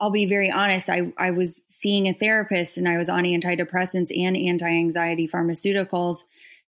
[0.00, 0.88] I'll be very honest.
[0.88, 6.18] I, I was seeing a therapist and I was on antidepressants and anti anxiety pharmaceuticals,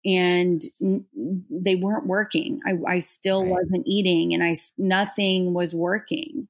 [0.05, 2.61] and they weren't working.
[2.67, 3.53] I, I still right.
[3.53, 6.49] wasn't eating, and I nothing was working.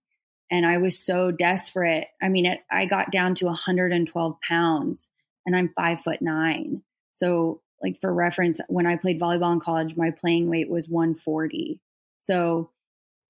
[0.51, 2.09] And I was so desperate.
[2.21, 5.07] I mean, it, I got down to 112 pounds,
[5.45, 6.83] and I'm five foot nine.
[7.15, 11.79] So, like for reference, when I played volleyball in college, my playing weight was 140.
[12.23, 12.71] So,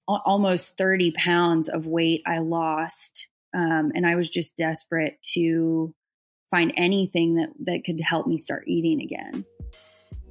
[0.07, 5.95] almost 30 pounds of weight I lost um, and I was just desperate to
[6.51, 9.45] find anything that, that could help me start eating again.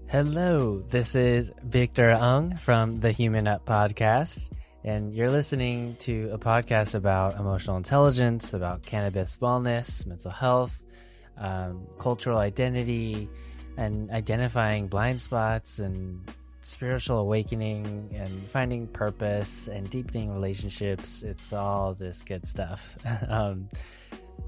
[0.07, 4.49] Hello, this is Victor Ung from the Human Up podcast,
[4.83, 10.83] and you're listening to a podcast about emotional intelligence, about cannabis wellness, mental health,
[11.37, 13.29] um, cultural identity,
[13.77, 16.27] and identifying blind spots and
[16.69, 21.23] spiritual awakening and finding purpose and deepening relationships.
[21.23, 22.97] It's all this good stuff.
[23.27, 23.67] um,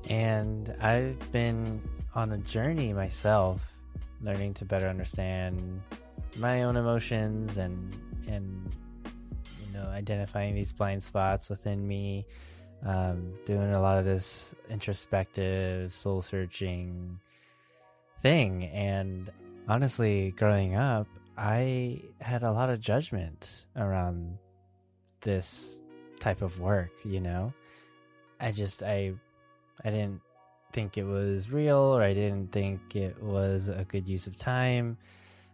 [0.07, 1.81] and I've been
[2.15, 3.73] on a journey myself,
[4.21, 5.81] learning to better understand
[6.37, 7.93] my own emotions and
[8.27, 8.71] and
[9.65, 12.25] you know identifying these blind spots within me.
[12.83, 17.19] Um, doing a lot of this introspective, soul searching
[18.17, 19.29] thing, and
[19.67, 21.05] honestly, growing up,
[21.37, 24.37] I had a lot of judgment around
[25.21, 25.81] this
[26.19, 27.53] type of work, you know?
[28.39, 29.13] I just I
[29.85, 30.21] I didn't
[30.73, 34.97] think it was real or I didn't think it was a good use of time.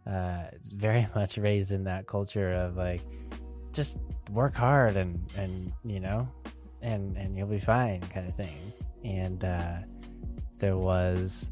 [0.05, 3.01] Uh very much raised in that culture of like
[3.73, 3.97] just
[4.31, 6.27] work hard and and you know
[6.81, 8.73] and and you'll be fine kind of thing.
[9.03, 9.79] And uh
[10.59, 11.51] there was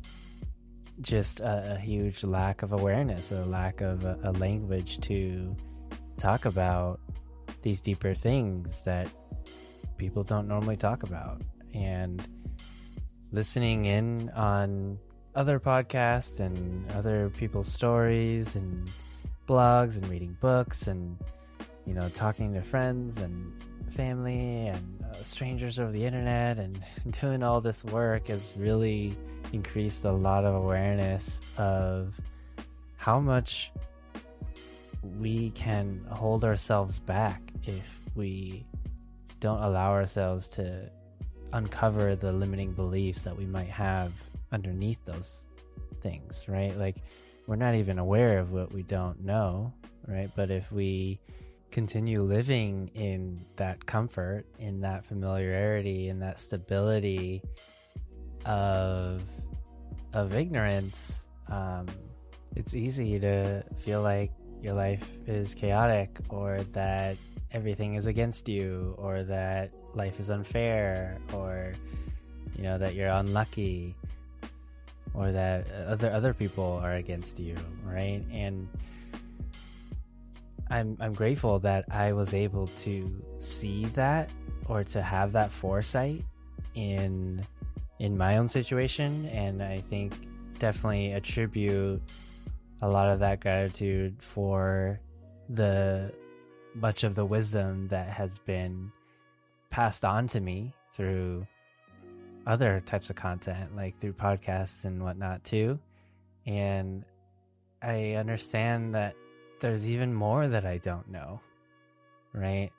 [1.01, 5.55] just a, a, huge lack of awareness, a lack of a, a language to
[6.17, 6.99] talk about
[7.61, 9.09] these deeper things that
[9.97, 11.41] people don't normally talk about.
[11.73, 12.25] And
[13.31, 14.97] listening in on
[15.35, 18.89] other podcasts and other people's stories and
[19.47, 21.17] blogs and reading books and
[21.85, 23.51] you know talking to friends and
[23.91, 26.79] family and strangers over the internet and
[27.21, 29.15] doing all this work has really
[29.53, 32.19] increased a lot of awareness of
[32.97, 33.71] how much
[35.19, 38.65] we can hold ourselves back if we
[39.39, 40.89] don't allow ourselves to
[41.53, 44.11] uncover the limiting beliefs that we might have
[44.51, 45.45] underneath those
[46.01, 46.77] things, right?
[46.77, 46.97] Like
[47.47, 49.71] we're not even aware of what we don't know,
[50.07, 50.29] right?
[50.35, 51.19] But if we
[51.75, 57.43] continue living in that comfort, in that familiarity, in that stability
[58.45, 59.21] of
[60.13, 61.85] of ignorance, um,
[62.55, 64.31] it's easy to feel like
[64.61, 67.17] your life is chaotic or that
[67.51, 71.73] everything is against you or that life is unfair or
[72.55, 73.93] you know that you're unlucky
[75.13, 78.23] or that other other people are against you right?
[78.31, 78.69] And
[80.69, 84.29] I'm I'm grateful that I was able to see that
[84.67, 86.25] or to have that foresight
[86.73, 87.45] in
[87.99, 89.27] in my own situation.
[89.27, 90.13] And I think
[90.59, 92.01] definitely attribute
[92.81, 94.99] a lot of that gratitude for
[95.49, 96.11] the
[96.73, 98.91] much of the wisdom that has been
[99.69, 101.45] passed on to me through
[102.47, 105.79] other types of content like through podcasts and whatnot too.
[106.45, 107.05] And
[107.81, 109.15] I understand that
[109.59, 111.39] there's even more that I don't know.
[112.33, 112.71] Right?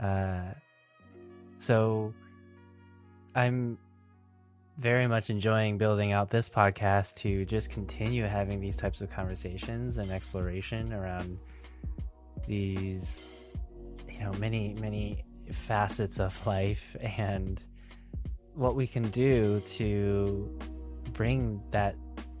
[0.00, 0.52] Uh,
[1.56, 2.12] so
[3.34, 3.78] I'm
[4.78, 9.98] very much enjoying building out this podcast to just continue having these types of conversations
[9.98, 11.38] and exploration around
[12.46, 13.22] these,
[14.10, 17.62] you know, many, many facets of life and
[18.54, 20.58] what we can do to
[21.12, 21.94] bring that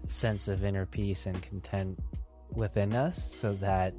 [0.06, 1.98] sense of inner peace and content
[2.54, 3.94] within us so that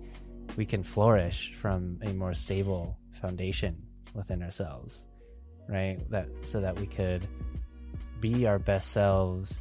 [0.55, 3.75] we can flourish from a more stable foundation
[4.13, 5.05] within ourselves
[5.67, 5.99] right?
[6.09, 7.27] That so that we could
[8.19, 9.59] be our best selves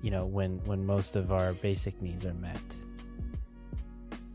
[0.00, 2.60] you know when when most of our basic needs are met.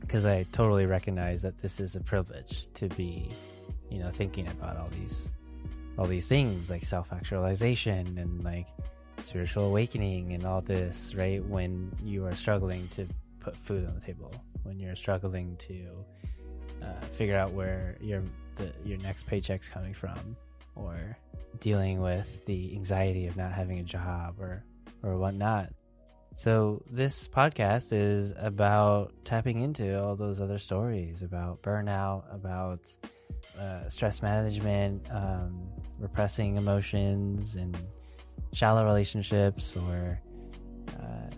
[0.02, 3.30] Because i totally recognize that this is a privilege to be
[3.90, 5.32] you know thinking about all these
[5.98, 8.68] all these things like self-actualization and like
[9.22, 11.44] spiritual awakening and all this right?
[11.46, 13.08] When you are struggling to
[13.40, 14.34] put food on the table,
[14.64, 16.06] when you're struggling to
[16.84, 18.24] uh, figure out where your
[18.56, 20.36] the, your next paycheck's coming from,
[20.76, 21.18] or
[21.60, 24.64] dealing with the anxiety of not having a job or
[25.04, 25.70] or whatnot.
[26.36, 32.96] So this podcast is about tapping into all those other stories about burnout, about
[33.60, 37.78] uh, stress management, um, repressing emotions, and
[38.54, 40.22] shallow relationships, or
[41.00, 41.30] uh,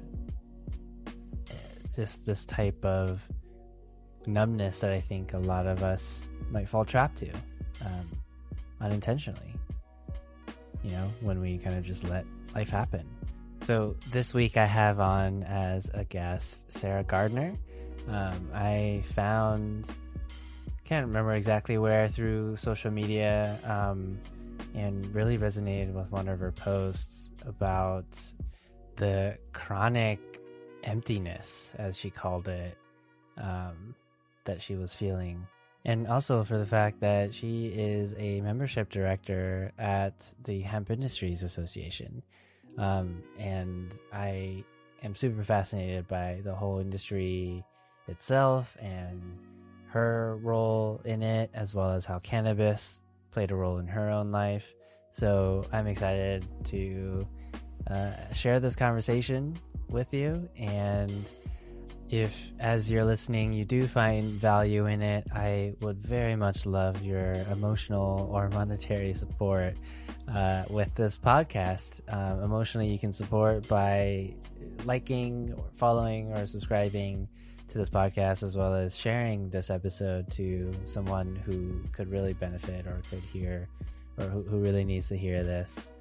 [1.95, 3.27] just this type of
[4.27, 7.31] numbness that I think a lot of us might fall trapped to
[7.85, 8.09] um,
[8.79, 9.55] unintentionally.
[10.83, 13.07] You know, when we kind of just let life happen.
[13.61, 17.55] So this week I have on as a guest Sarah Gardner.
[18.09, 19.87] Um, I found,
[20.83, 24.17] can't remember exactly where through social media, um,
[24.73, 28.05] and really resonated with one of her posts about
[28.95, 30.30] the chronic
[30.83, 32.77] emptiness, as she called it,
[33.37, 33.95] um,
[34.45, 35.47] that she was feeling.
[35.83, 41.41] And also for the fact that she is a membership director at the Hemp Industries
[41.43, 42.21] Association.
[42.77, 44.63] Um, and I
[45.03, 47.63] am super fascinated by the whole industry
[48.07, 49.21] itself and
[49.87, 52.99] her role in it, as well as how cannabis
[53.31, 54.73] played a role in her own life.
[55.09, 57.27] So I'm excited to
[57.89, 59.59] uh, share this conversation
[59.91, 60.49] with you.
[60.57, 61.29] And
[62.09, 67.01] if, as you're listening, you do find value in it, I would very much love
[67.01, 69.75] your emotional or monetary support
[70.27, 72.01] uh, with this podcast.
[72.11, 74.33] Um, emotionally, you can support by
[74.83, 77.29] liking, or following, or subscribing
[77.69, 82.85] to this podcast, as well as sharing this episode to someone who could really benefit
[82.87, 83.69] or could hear,
[84.17, 85.91] or who, who really needs to hear this.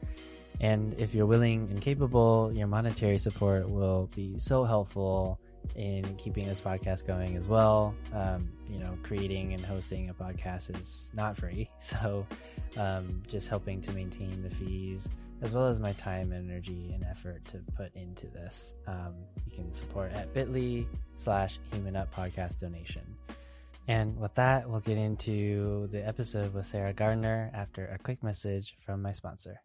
[0.60, 5.40] And if you're willing and capable, your monetary support will be so helpful
[5.74, 7.94] in keeping this podcast going as well.
[8.12, 11.68] Um, you know, creating and hosting a podcast is not free.
[11.78, 12.26] So,
[12.76, 15.08] um, just helping to maintain the fees
[15.42, 18.74] as well as my time, and energy, and effort to put into this.
[18.86, 19.14] Um,
[19.46, 20.86] you can support at bit.ly
[21.16, 23.02] slash human up podcast donation.
[23.88, 28.76] And with that, we'll get into the episode with Sarah Gardner after a quick message
[28.84, 29.60] from my sponsor.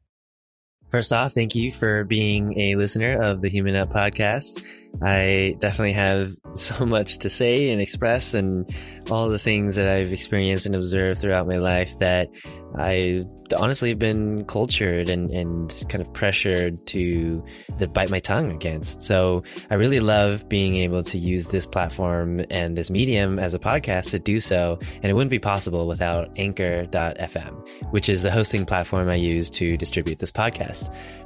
[0.89, 4.63] First off, thank you for being a listener of the Human Up podcast.
[5.01, 8.69] I definitely have so much to say and express and
[9.09, 12.29] all the things that I've experienced and observed throughout my life that
[12.77, 13.23] I
[13.55, 17.43] honestly have been cultured and, and kind of pressured to,
[17.79, 19.01] to bite my tongue against.
[19.01, 23.59] So I really love being able to use this platform and this medium as a
[23.59, 24.79] podcast to do so.
[24.95, 29.77] And it wouldn't be possible without anchor.fm, which is the hosting platform I use to
[29.77, 30.75] distribute this podcast.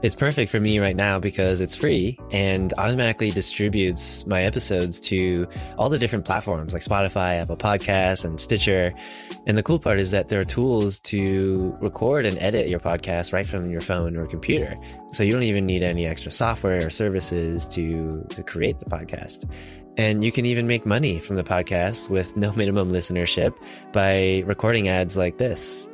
[0.01, 5.47] It's perfect for me right now because it's free and automatically distributes my episodes to
[5.77, 8.93] all the different platforms like Spotify, Apple Podcasts, and Stitcher.
[9.45, 13.33] And the cool part is that there are tools to record and edit your podcast
[13.33, 14.75] right from your phone or computer.
[15.11, 19.49] So you don't even need any extra software or services to, to create the podcast.
[19.97, 23.53] And you can even make money from the podcast with no minimum listenership
[23.91, 25.89] by recording ads like this.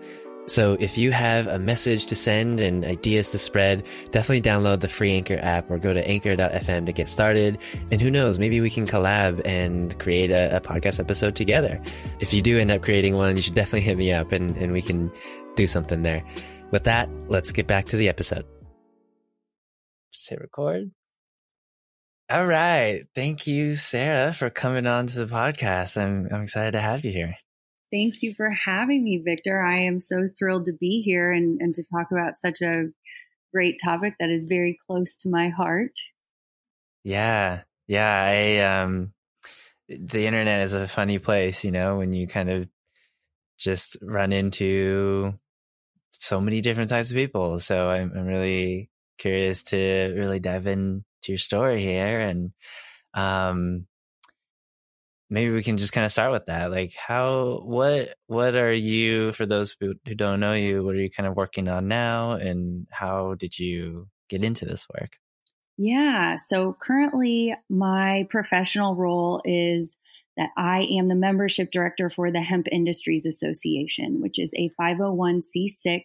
[0.48, 4.88] So if you have a message to send and ideas to spread, definitely download the
[4.88, 7.60] free Anchor app or go to anchor.fm to get started.
[7.92, 11.82] And who knows, maybe we can collab and create a, a podcast episode together.
[12.20, 14.72] If you do end up creating one, you should definitely hit me up and, and
[14.72, 15.12] we can
[15.56, 16.24] do something there.
[16.72, 18.46] With that, let's get back to the episode.
[20.14, 20.92] Just hit record.
[22.30, 23.04] All right.
[23.14, 26.02] Thank you, Sarah, for coming on to the podcast.
[26.02, 27.36] I'm, I'm excited to have you here.
[27.92, 29.62] Thank you for having me, Victor.
[29.62, 32.88] I am so thrilled to be here and, and to talk about such a
[33.54, 35.94] great topic that is very close to my heart.
[37.04, 37.62] Yeah.
[37.88, 38.12] Yeah.
[38.12, 39.14] I, um,
[39.88, 42.68] the internet is a funny place, you know, when you kind of
[43.58, 45.34] just run into
[46.12, 47.60] so many different types of people.
[47.60, 49.78] So I'm, I'm really curious to
[50.18, 52.52] really dive into your story here and,
[53.14, 53.86] um,
[55.30, 59.32] maybe we can just kind of start with that like how what what are you
[59.32, 62.88] for those who don't know you what are you kind of working on now and
[62.92, 65.18] how did you get into this work
[65.78, 69.96] yeah so currently my professional role is
[70.38, 76.02] that I am the membership director for the Hemp Industries Association, which is a 501c6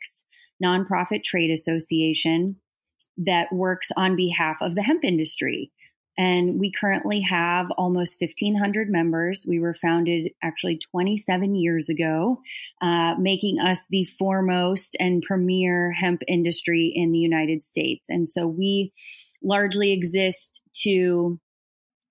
[0.62, 2.56] nonprofit trade association
[3.16, 5.72] that works on behalf of the hemp industry.
[6.18, 9.44] And we currently have almost 1,500 members.
[9.48, 12.40] We were founded actually 27 years ago,
[12.82, 18.04] uh, making us the foremost and premier hemp industry in the United States.
[18.08, 18.92] And so we
[19.42, 21.38] largely exist to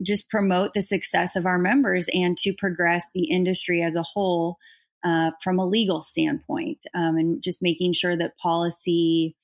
[0.01, 4.57] just promote the success of our members and to progress the industry as a whole
[5.03, 9.35] uh, from a legal standpoint um, and just making sure that policy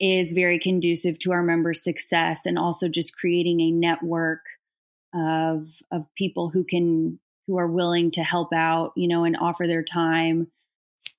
[0.00, 4.40] is very conducive to our members' success and also just creating a network
[5.14, 9.66] of of people who can who are willing to help out, you know, and offer
[9.66, 10.46] their time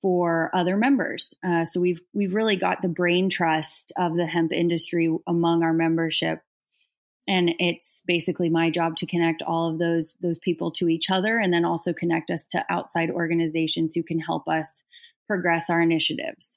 [0.00, 1.34] for other members.
[1.44, 5.72] Uh, so we've we've really got the brain trust of the hemp industry among our
[5.72, 6.40] membership,
[7.28, 11.38] and it's basically my job to connect all of those those people to each other,
[11.38, 14.82] and then also connect us to outside organizations who can help us
[15.28, 16.48] progress our initiatives.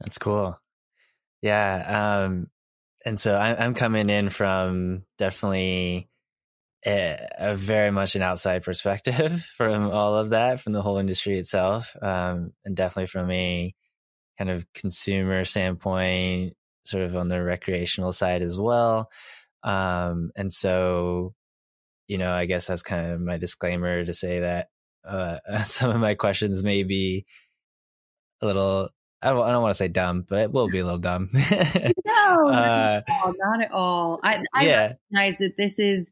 [0.00, 0.58] That's cool.
[1.42, 2.48] Yeah, um,
[3.04, 6.08] and so I'm, I'm coming in from definitely
[6.86, 11.38] a, a, very much an outside perspective from all of that, from the whole industry
[11.38, 13.74] itself, um, and definitely from a
[14.38, 16.54] kind of consumer standpoint,
[16.84, 19.10] sort of on the recreational side as well.
[19.62, 21.34] Um, and so,
[22.08, 24.68] you know, I guess that's kind of my disclaimer to say that
[25.04, 27.26] uh, some of my questions may be
[28.40, 28.88] a little
[29.22, 31.28] I don't, I don't want to say dumb, but it will be a little dumb.
[31.34, 34.20] no, uh, not, at all, not at all.
[34.22, 34.80] I, I yeah.
[35.10, 36.08] recognize that this is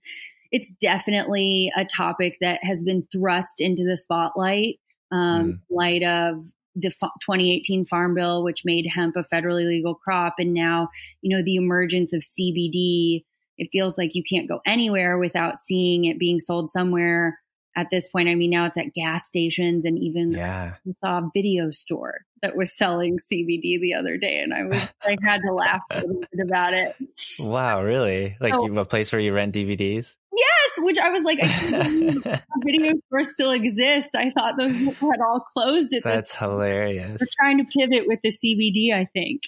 [0.50, 5.60] it's definitely a topic that has been thrust into the spotlight um, mm.
[5.70, 10.88] light of the 2018 farm bill which made hemp a federally legal crop and now
[11.22, 13.24] you know the emergence of cbd
[13.56, 17.40] it feels like you can't go anywhere without seeing it being sold somewhere
[17.78, 18.28] at this point.
[18.28, 20.74] I mean, now it's at gas stations and even yeah.
[20.86, 24.88] I saw a video store that was selling CBD the other day, and I was
[25.02, 26.96] I had to laugh a bit about it.
[27.38, 28.36] Wow, really?
[28.40, 30.16] Like so, a place where you rent DVDs?
[30.36, 34.10] Yes, which I was like, I video stores still exist.
[34.14, 35.92] I thought those had all closed.
[35.94, 37.20] At That's hilarious.
[37.20, 38.92] We're trying to pivot with the CBD.
[38.92, 39.42] I think.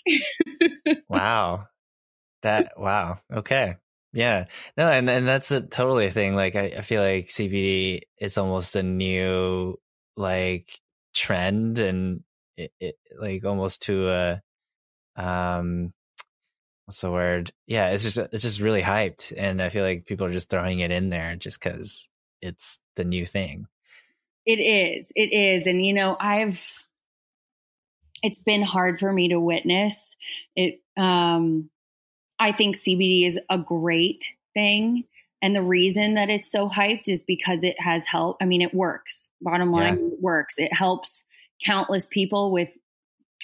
[1.09, 1.67] wow.
[2.43, 3.19] That wow.
[3.33, 3.77] Okay.
[4.13, 6.35] Yeah, no, and and that's a totally thing.
[6.35, 9.79] Like I, I feel like CBD is almost a new
[10.17, 10.81] like
[11.15, 12.25] trend, and
[12.57, 14.43] it, it like almost to a
[15.17, 15.93] um,
[16.87, 17.53] what's the word?
[17.69, 20.81] Yeah, it's just it's just really hyped, and I feel like people are just throwing
[20.81, 22.09] it in there just because
[22.43, 23.67] it's the new thing.
[24.45, 26.61] It is, it is, and you know, I've
[28.25, 29.95] it's been hard for me to witness
[30.57, 30.81] it.
[30.97, 31.71] Um,
[32.41, 35.05] I think CBD is a great thing.
[35.43, 38.39] And the reason that it's so hyped is because it has help.
[38.41, 39.31] I mean, it works.
[39.43, 40.07] Bottom line, yeah.
[40.07, 40.55] it works.
[40.57, 41.23] It helps
[41.65, 42.77] countless people with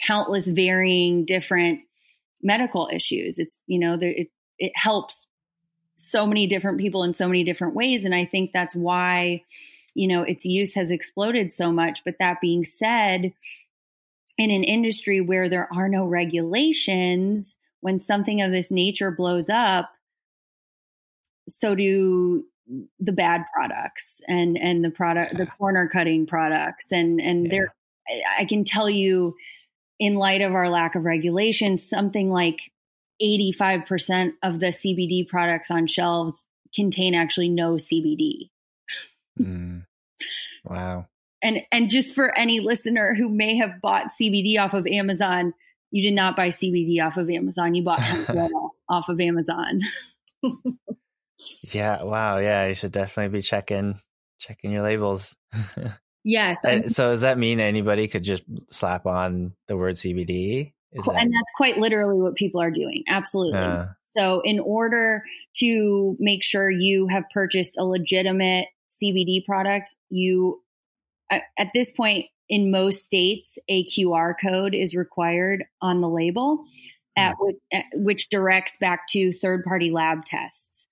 [0.07, 1.81] countless varying different
[2.43, 3.39] medical issues.
[3.39, 5.27] It's, you know, there, it, it helps
[5.97, 8.05] so many different people in so many different ways.
[8.05, 9.43] And I think that's why,
[9.95, 12.05] you know, its use has exploded so much.
[12.05, 13.33] But that being said,
[14.39, 17.56] in an industry where there are no regulations,
[17.87, 19.93] when something of this nature blows up,
[21.49, 22.45] so do
[22.99, 27.51] the bad products and and the product the corner cutting products and and yeah.
[27.53, 27.75] there
[28.37, 29.37] I can tell you
[30.01, 32.73] in light of our lack of regulation something like
[33.23, 38.51] 85% of the CBD products on shelves contain actually no CBD.
[39.41, 39.85] Mm.
[40.65, 41.07] Wow.
[41.41, 45.55] And and just for any listener who may have bought CBD off of Amazon,
[45.91, 47.75] you did not buy CBD off of Amazon.
[47.75, 48.01] You bought
[48.89, 49.81] off of Amazon.
[51.63, 52.03] yeah.
[52.03, 52.39] Wow.
[52.39, 52.67] Yeah.
[52.67, 53.99] You should definitely be checking
[54.39, 55.37] checking your labels.
[56.25, 56.59] yes.
[56.89, 60.73] so does that mean anybody could just slap on the word CBD?
[60.93, 63.05] That- and that's quite literally what people are doing.
[63.09, 63.59] Absolutely.
[63.59, 65.23] Uh, so in order
[65.59, 68.69] to make sure you have purchased a legitimate
[69.03, 70.63] CBD product, you
[71.31, 76.65] at this point in most states, a QR code is required on the label,
[77.17, 77.47] at hmm.
[77.47, 77.57] which,
[77.95, 80.87] which directs back to third party lab tests.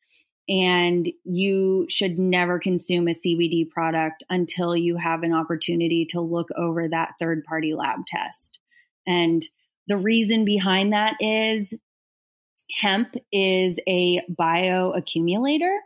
[0.46, 6.48] And you should never consume a CBD product until you have an opportunity to look
[6.54, 8.58] over that third party lab test.
[9.06, 9.46] And
[9.86, 11.72] the reason behind that is
[12.78, 15.76] hemp is a bioaccumulator.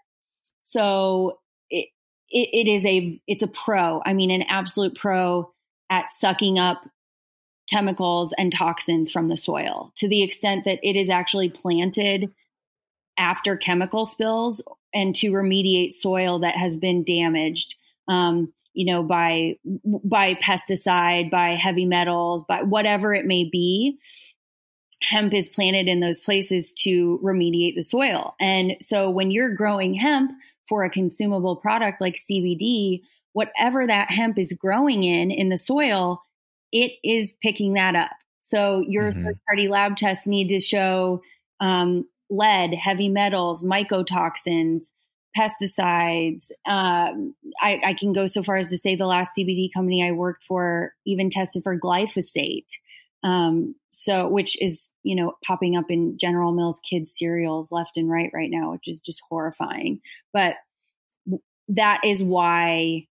[0.61, 1.39] So
[1.71, 1.89] it,
[2.29, 4.03] it, it is a, it's a pro.
[4.05, 5.53] I mean, an absolute pro
[5.91, 6.83] at sucking up
[7.71, 12.31] chemicals and toxins from the soil to the extent that it is actually planted
[13.19, 14.63] after chemical spills
[14.95, 17.75] and to remediate soil that has been damaged
[18.09, 23.99] um, you know by by pesticide by heavy metals by whatever it may be.
[25.03, 28.35] Hemp is planted in those places to remediate the soil.
[28.41, 30.33] And so when you're growing hemp
[30.69, 33.03] for a consumable product like CBD
[33.39, 36.21] whatever that hemp is growing in in the soil,
[36.73, 38.11] it is picking that up.
[38.41, 39.27] So your mm-hmm.
[39.27, 41.23] third party lab tests need to show
[41.61, 44.87] um, lead, heavy metals, mycotoxins,
[45.39, 46.47] pesticides.
[46.67, 50.11] Um, I, I, can go so far as to say the last CBD company I
[50.13, 52.67] worked for even tested for glyphosate.
[53.23, 58.11] Um, so, which is, you know, popping up in General Mills kids cereals left and
[58.11, 60.01] right right now, which is just horrifying.
[60.33, 60.57] But
[61.69, 63.08] that is why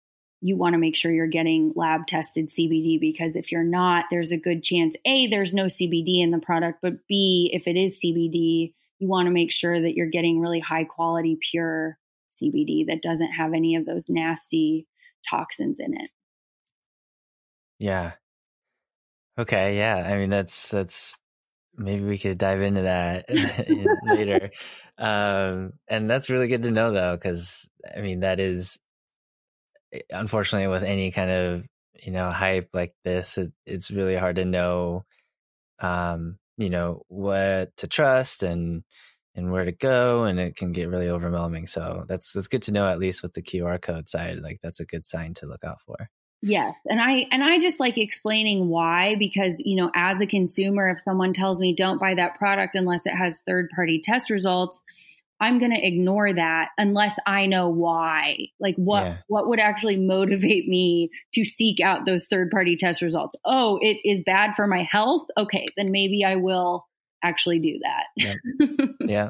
[0.46, 4.32] you want to make sure you're getting lab tested CBD because if you're not, there's
[4.32, 8.00] a good chance A, there's no CBD in the product, but B, if it is
[8.00, 11.98] CBD, you want to make sure that you're getting really high quality, pure
[12.32, 14.86] CBD that doesn't have any of those nasty
[15.28, 16.12] toxins in it.
[17.80, 18.12] Yeah.
[19.40, 19.80] Okay.
[19.80, 19.96] Yeah.
[19.96, 21.20] I mean, that's, that's,
[21.76, 23.26] maybe we could dive into that
[24.06, 24.52] later.
[24.98, 28.80] Um, and that's really good to know though, cause I mean, that is
[30.10, 31.64] unfortunately with any kind of,
[32.04, 35.06] you know, hype like this, it, it's really hard to know,
[35.80, 38.84] um, you know, what to trust and,
[39.36, 41.68] and where to go and it can get really overwhelming.
[41.68, 44.80] So that's, that's good to know at least with the QR code side, like that's
[44.80, 46.10] a good sign to look out for.
[46.42, 46.76] Yes.
[46.86, 51.02] And I and I just like explaining why because you know as a consumer if
[51.04, 54.80] someone tells me don't buy that product unless it has third party test results
[55.40, 58.38] I'm going to ignore that unless I know why.
[58.60, 59.18] Like what yeah.
[59.28, 63.36] what would actually motivate me to seek out those third party test results?
[63.44, 65.28] Oh, it is bad for my health.
[65.38, 66.86] Okay, then maybe I will
[67.24, 68.06] actually do that.
[68.16, 68.36] yeah.
[69.00, 69.30] yeah.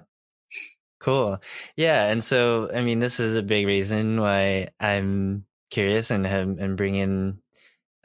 [0.99, 1.39] Cool.
[1.75, 6.47] Yeah, and so I mean this is a big reason why I'm curious and have,
[6.47, 7.39] and bring in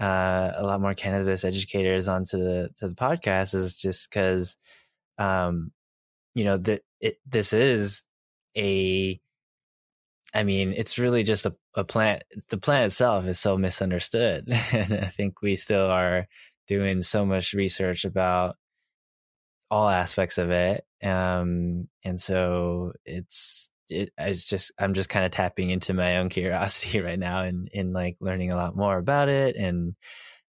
[0.00, 4.56] uh, a lot more cannabis educators onto the to the podcast is just because,
[5.18, 5.72] um,
[6.34, 8.02] you know, that it this is
[8.56, 9.20] a,
[10.34, 12.22] I mean, it's really just a, a plant.
[12.50, 16.26] The plant itself is so misunderstood, and I think we still are
[16.68, 18.56] doing so much research about
[19.70, 20.84] all aspects of it.
[21.02, 26.28] Um, and so it's it, it's just I'm just kind of tapping into my own
[26.30, 29.94] curiosity right now and in like learning a lot more about it and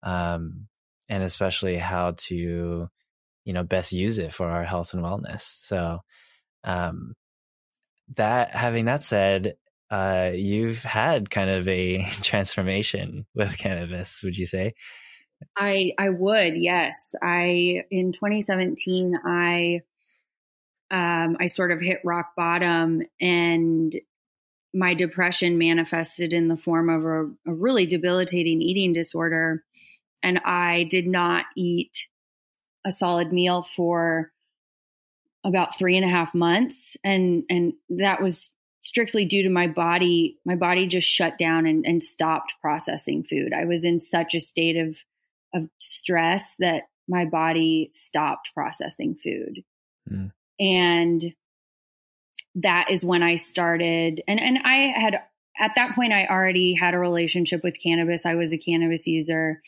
[0.03, 0.67] um
[1.09, 2.89] and especially how to
[3.47, 5.43] you know best use it for our health and wellness.
[5.63, 6.01] So
[6.65, 7.15] um
[8.17, 9.57] that having that said,
[9.91, 14.75] uh you've had kind of a transformation with cannabis, would you say?
[15.57, 16.95] I I would, yes.
[17.23, 19.81] I in 2017 I
[20.91, 23.95] um, I sort of hit rock bottom and
[24.73, 29.65] my depression manifested in the form of a, a, really debilitating eating disorder.
[30.23, 32.07] And I did not eat
[32.87, 34.31] a solid meal for
[35.45, 36.97] about three and a half months.
[37.05, 40.39] And, and that was strictly due to my body.
[40.45, 43.53] My body just shut down and, and stopped processing food.
[43.53, 44.97] I was in such a state of,
[45.55, 49.65] of stress that my body stopped processing food.
[50.11, 51.35] Mm and
[52.57, 55.23] that is when I started and and I had
[55.59, 58.27] at that point I already had a relationship with cannabis.
[58.27, 59.63] I was a cannabis user.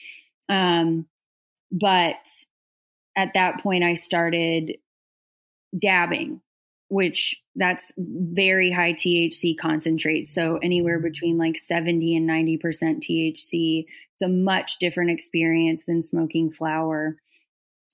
[0.48, 1.06] Um
[1.70, 2.16] but
[3.18, 4.78] at that point I started
[5.76, 6.40] dabbing,
[6.88, 10.28] which that's very high THC concentrate.
[10.28, 13.86] So anywhere between like 70 and 90% THC.
[13.86, 17.16] It's a much different experience than smoking flower,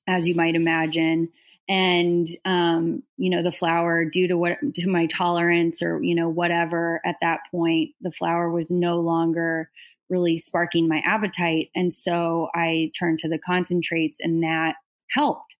[0.06, 1.30] as you might imagine
[1.66, 6.28] and um, you know the flower due to what to my tolerance or you know
[6.28, 9.70] whatever at that point the flower was no longer
[10.10, 14.74] really sparking my appetite and so i turned to the concentrates and that
[15.14, 15.56] helped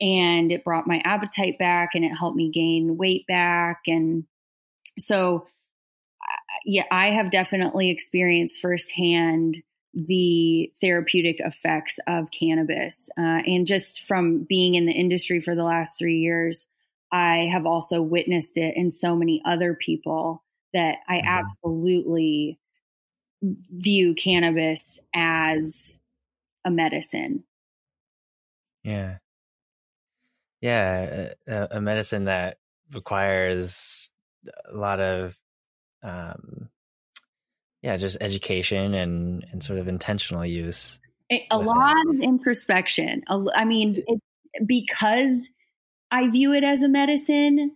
[0.00, 4.24] and it brought my appetite back and it helped me gain weight back and
[4.98, 5.46] so
[6.64, 9.62] yeah i have definitely experienced firsthand
[9.94, 12.96] the therapeutic effects of cannabis.
[13.16, 16.66] Uh, and just from being in the industry for the last three years,
[17.12, 21.28] I have also witnessed it in so many other people that I mm-hmm.
[21.28, 22.58] absolutely
[23.42, 25.96] view cannabis as
[26.64, 27.44] a medicine.
[28.84, 29.16] Yeah.
[30.60, 31.32] Yeah.
[31.48, 32.58] A, a medicine that
[32.92, 34.10] requires
[34.70, 35.36] a lot of
[36.02, 36.68] um,
[37.84, 40.98] yeah, just education and and sort of intentional use.
[41.30, 42.16] A, a lot it.
[42.16, 43.22] of introspection.
[43.28, 44.20] I mean, it,
[44.66, 45.38] because
[46.10, 47.72] I view it as a medicine,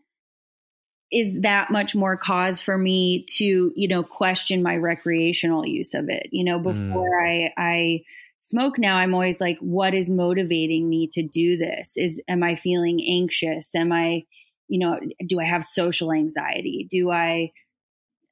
[1.13, 6.09] is that much more cause for me to you know question my recreational use of
[6.09, 6.29] it.
[6.33, 7.27] You know, before mm.
[7.27, 8.01] I I
[8.39, 11.91] smoke now, I'm always like, what is motivating me to do this?
[11.97, 13.69] Is am I feeling anxious?
[13.75, 14.25] Am I
[14.69, 16.87] you know, do I have social anxiety?
[16.91, 17.53] Do I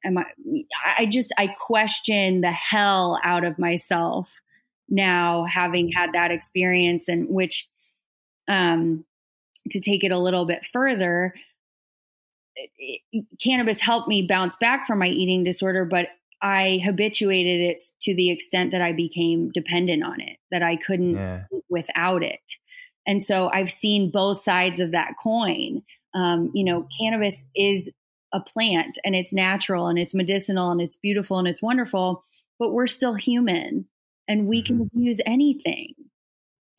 [0.05, 0.25] am I,
[0.97, 4.31] I just, I question the hell out of myself
[4.87, 7.67] now having had that experience and which,
[8.47, 9.03] um,
[9.71, 11.33] to take it a little bit further,
[12.55, 12.69] it,
[13.11, 16.07] it, cannabis helped me bounce back from my eating disorder, but
[16.41, 21.15] I habituated it to the extent that I became dependent on it, that I couldn't
[21.15, 21.43] yeah.
[21.69, 22.39] without it.
[23.07, 25.81] And so I've seen both sides of that coin.
[26.13, 27.89] Um, you know, cannabis is
[28.33, 32.23] a plant and it's natural and it's medicinal and it's beautiful and it's wonderful,
[32.59, 33.87] but we're still human
[34.27, 34.83] and we mm-hmm.
[34.83, 35.93] can use anything.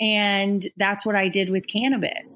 [0.01, 2.35] And that's what I did with cannabis.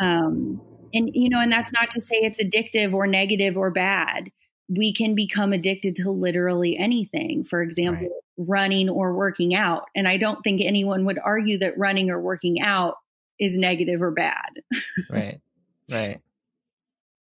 [0.00, 0.60] Um,
[0.92, 4.30] and, you know, and that's not to say it's addictive or negative or bad.
[4.68, 7.44] We can become addicted to literally anything.
[7.44, 8.46] For example, right.
[8.46, 9.84] running or working out.
[9.94, 12.96] And I don't think anyone would argue that running or working out
[13.38, 14.62] is negative or bad.
[15.10, 15.40] right.
[15.88, 16.20] Right.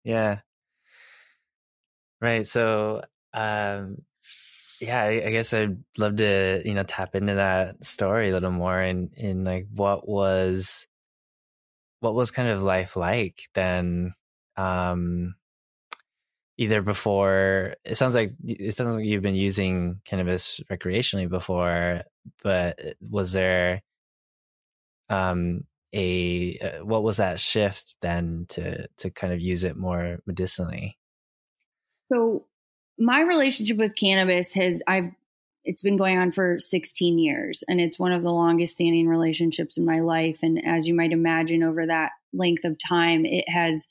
[0.06, 0.40] Yeah.
[2.22, 2.48] Right.
[2.48, 3.02] So,
[3.34, 3.98] um,
[4.80, 8.52] yeah, I, I, guess I'd love to, you know, tap into that story a little
[8.52, 10.88] more and in like what was
[12.00, 14.14] what was kind of life like then
[14.58, 15.36] um
[16.64, 22.02] either before it sounds like it sounds like you've been using cannabis recreationally before
[22.44, 23.82] but was there
[25.10, 30.20] um a uh, what was that shift then to to kind of use it more
[30.26, 30.98] medicinally?
[32.12, 32.46] So
[32.98, 35.12] my relationship with cannabis has I've
[35.66, 39.78] it's been going on for 16 years and it's one of the longest standing relationships
[39.78, 43.82] in my life and as you might imagine over that length of time it has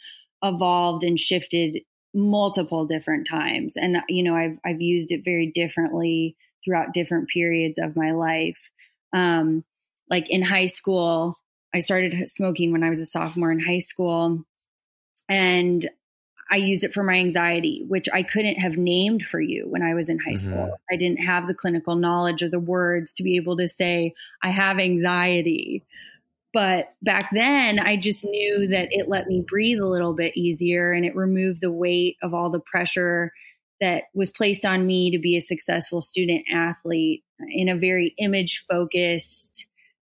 [0.43, 1.79] evolved and shifted
[2.15, 7.79] multiple different times and you know I've I've used it very differently throughout different periods
[7.79, 8.71] of my life
[9.13, 9.65] um
[10.11, 11.39] like in high school
[11.75, 14.45] I started smoking when I was a sophomore in high school
[15.29, 15.89] and
[16.53, 19.95] I used it for my anxiety, which I couldn't have named for you when I
[19.95, 20.51] was in high mm-hmm.
[20.51, 20.77] school.
[20.91, 24.51] I didn't have the clinical knowledge or the words to be able to say, I
[24.51, 25.83] have anxiety.
[26.53, 30.93] But back then, I just knew that it let me breathe a little bit easier
[30.93, 33.33] and it removed the weight of all the pressure
[33.81, 38.65] that was placed on me to be a successful student athlete in a very image
[38.71, 39.67] focused,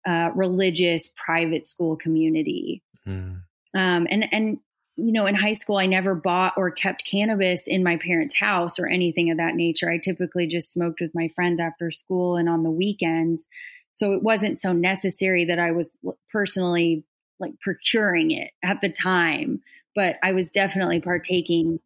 [0.07, 2.83] uh, religious private school community.
[3.07, 3.43] Mm.
[3.75, 4.59] Um, and and
[4.97, 8.79] you know, in high school, I never bought or kept cannabis in my parents' house
[8.79, 9.91] or anything of that nature.
[9.91, 13.47] I typically just smoked with my friends after school and on the weekends.
[13.95, 15.91] So it wasn't so necessary that I was
[16.31, 17.05] personally
[17.39, 19.61] like procuring it at the time,
[19.95, 21.81] but I was definitely partaking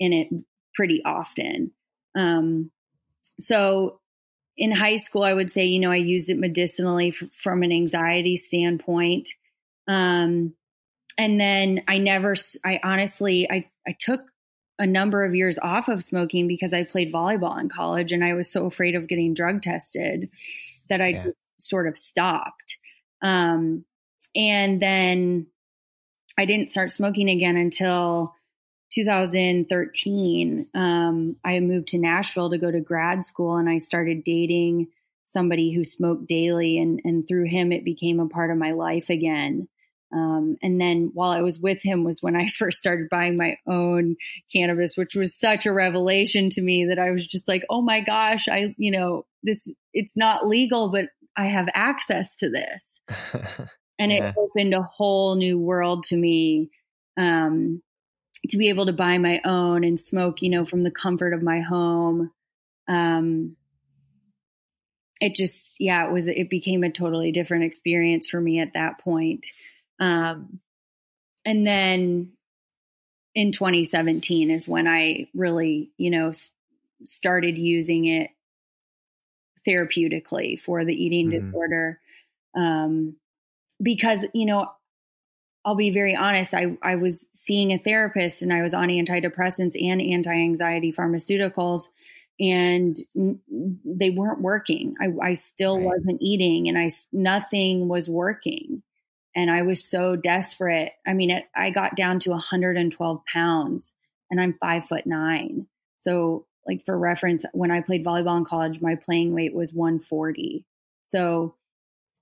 [0.00, 0.28] in it
[0.74, 1.72] pretty often.
[2.16, 2.70] Um,
[3.40, 4.00] so
[4.56, 7.72] in high school, I would say, you know, I used it medicinally f- from an
[7.72, 9.28] anxiety standpoint.
[9.86, 10.54] Um,
[11.16, 14.20] and then I never, I honestly, I, I took
[14.78, 18.34] a number of years off of smoking because I played volleyball in college and I
[18.34, 20.30] was so afraid of getting drug tested
[20.88, 21.26] that I yeah.
[21.68, 22.76] Sort of stopped.
[23.22, 23.84] Um,
[24.34, 25.46] and then
[26.38, 28.34] I didn't start smoking again until
[28.92, 30.66] 2013.
[30.74, 34.88] Um, I moved to Nashville to go to grad school and I started dating
[35.26, 39.08] somebody who smoked daily and, and through him it became a part of my life
[39.08, 39.68] again.
[40.12, 43.56] Um, and then while I was with him was when I first started buying my
[43.66, 44.16] own
[44.52, 48.00] cannabis, which was such a revelation to me that I was just like, oh my
[48.00, 53.00] gosh, I, you know, this, it's not legal, but I have access to this.
[53.98, 54.28] and yeah.
[54.28, 56.70] it opened a whole new world to me.
[57.18, 57.82] Um,
[58.48, 61.42] to be able to buy my own and smoke, you know, from the comfort of
[61.42, 62.30] my home.
[62.88, 63.56] Um,
[65.20, 68.98] it just, yeah, it was, it became a totally different experience for me at that
[68.98, 69.46] point.
[70.00, 70.58] Um,
[71.44, 72.32] and then
[73.34, 76.32] in 2017 is when I really, you know,
[77.04, 78.30] started using it
[79.66, 81.46] therapeutically for the eating mm-hmm.
[81.46, 82.00] disorder.
[82.56, 83.16] Um,
[83.80, 84.68] because, you know,
[85.64, 89.80] I'll be very honest, I, I was seeing a therapist and I was on antidepressants
[89.80, 91.82] and anti anxiety pharmaceuticals,
[92.40, 93.40] and n-
[93.84, 94.94] they weren't working.
[95.00, 95.86] I, I still right.
[95.86, 98.82] wasn't eating and I, nothing was working
[99.34, 100.92] and I was so desperate.
[101.06, 103.92] I mean, it, I got down to 112 pounds
[104.30, 105.66] and I'm five foot nine.
[106.00, 110.64] So, like for reference, when I played volleyball in college, my playing weight was 140.
[111.06, 111.56] So,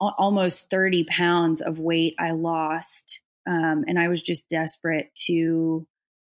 [0.01, 3.21] almost 30 pounds of weight I lost.
[3.47, 5.87] Um, and I was just desperate to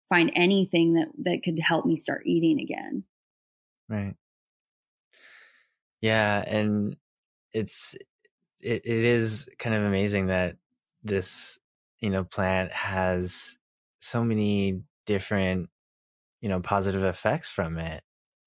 [0.09, 3.03] find anything that, that could help me start eating again.
[3.89, 4.15] Right.
[6.01, 6.45] Yeah.
[6.47, 6.97] And
[7.53, 7.97] it's,
[8.61, 10.57] it, it is kind of amazing that
[11.03, 11.59] this
[12.01, 13.57] you know plant has
[14.01, 15.71] so many different
[16.47, 18.05] you know positive effects from it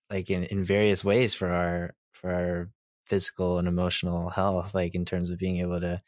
[0.09, 2.69] like in, in various ways for our for our
[3.07, 5.99] physical and emotional health like in terms of being able to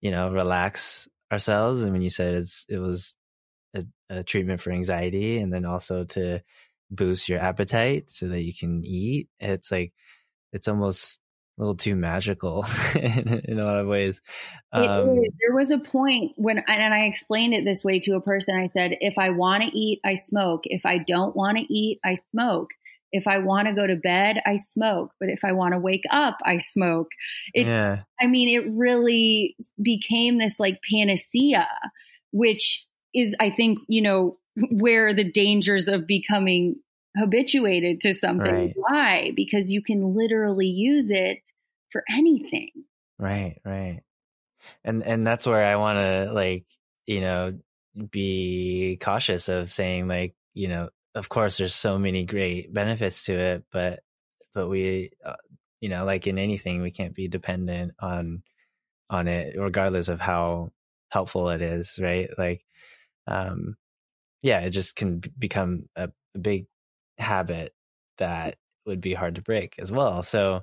[0.00, 1.84] you know relax ourselves.
[1.84, 3.14] And when you said it's it was
[3.72, 6.40] a, a treatment for anxiety and then also to
[6.90, 9.92] boost your appetite so that you can eat it's like
[10.52, 11.20] it's almost
[11.58, 14.20] little too magical in, in, a lot of ways.
[14.72, 18.56] Um, there was a point when, and I explained it this way to a person.
[18.56, 20.62] I said, if I want to eat, I smoke.
[20.64, 22.70] If I don't want to eat, I smoke.
[23.10, 25.12] If I want to go to bed, I smoke.
[25.18, 27.08] But if I want to wake up, I smoke.
[27.54, 28.02] It, yeah.
[28.20, 31.66] I mean, it really became this like panacea,
[32.32, 34.38] which is, I think, you know,
[34.70, 36.76] where the dangers of becoming
[37.16, 38.52] habituated to something.
[38.52, 38.74] Right.
[38.76, 39.32] why?
[39.34, 41.38] Because you can literally use it
[41.90, 42.70] for anything.
[43.18, 44.02] Right right.
[44.84, 46.66] And and that's where i want to like
[47.06, 47.58] you know
[48.10, 53.32] be cautious of saying like you know of course there's so many great benefits to
[53.32, 54.00] it but
[54.54, 55.36] but we uh,
[55.80, 58.42] you know like in anything we can't be dependent on
[59.10, 60.70] on it regardless of how
[61.10, 62.28] helpful it is right?
[62.36, 62.64] Like
[63.26, 63.76] um
[64.42, 66.66] yeah it just can become a, a big
[67.18, 67.72] habit
[68.18, 70.22] that would be hard to break as well.
[70.22, 70.62] So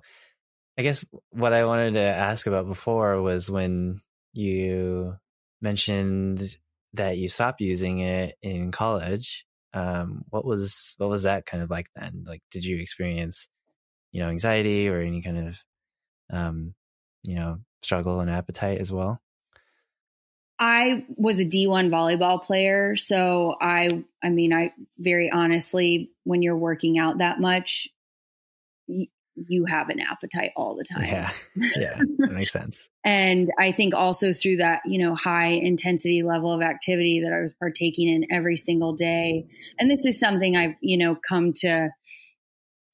[0.78, 4.02] I guess what I wanted to ask about before was when
[4.34, 5.16] you
[5.62, 6.58] mentioned
[6.94, 9.46] that you stopped using it in college.
[9.74, 12.24] Um, what was what was that kind of like then?
[12.26, 13.48] Like, did you experience,
[14.12, 15.64] you know, anxiety or any kind of,
[16.32, 16.74] um,
[17.24, 19.22] you know, struggle and appetite as well?
[20.58, 22.96] I was a D1 volleyball player.
[22.96, 27.90] So I, I mean, I very honestly, when you're working out that much,
[28.88, 31.04] y- you have an appetite all the time.
[31.06, 31.30] Yeah.
[31.78, 32.00] Yeah.
[32.20, 32.90] that makes sense.
[33.04, 37.42] and I think also through that, you know, high intensity level of activity that I
[37.42, 39.48] was partaking in every single day.
[39.78, 41.90] And this is something I've, you know, come to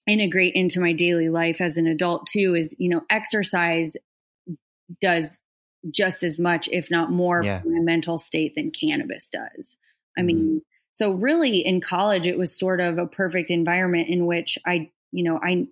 [0.08, 3.94] integrate into my daily life as an adult too is, you know, exercise
[5.00, 5.38] does
[5.90, 7.62] just as much, if not more, yeah.
[7.62, 9.78] for my mental state than cannabis does.
[10.18, 10.28] I mm-hmm.
[10.28, 10.62] mean,
[10.94, 15.24] so really in college, it was sort of a perfect environment in which I, you
[15.24, 15.68] know, I,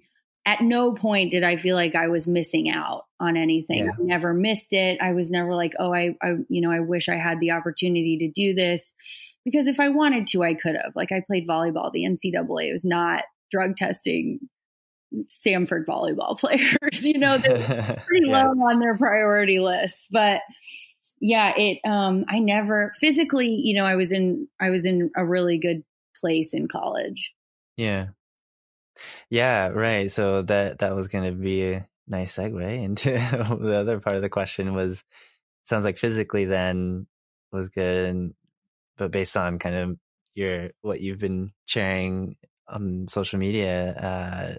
[0.46, 3.86] at no point did I feel like I was missing out on anything.
[3.86, 3.92] Yeah.
[3.92, 4.98] I never missed it.
[5.02, 8.18] I was never like, oh, I, I, you know, I wish I had the opportunity
[8.20, 8.92] to do this
[9.46, 10.94] because if I wanted to, I could have.
[10.96, 11.92] Like I played volleyball.
[11.92, 14.40] The NCAA was not drug testing
[15.28, 17.04] Stanford volleyball players.
[17.04, 18.44] you know, they're pretty yeah.
[18.44, 20.06] low on their priority list.
[20.12, 20.42] But
[21.20, 25.26] yeah, it um I never physically, you know, I was in I was in a
[25.26, 25.84] really good
[26.20, 27.34] place in college.
[27.78, 28.08] Yeah.
[29.30, 30.12] Yeah, right.
[30.12, 33.12] So that that was gonna be a nice segue into
[33.62, 35.04] the other part of the question was
[35.64, 37.06] sounds like physically then
[37.52, 38.34] was good and
[38.98, 39.98] but based on kind of
[40.34, 42.36] your what you've been sharing
[42.68, 44.58] on social media uh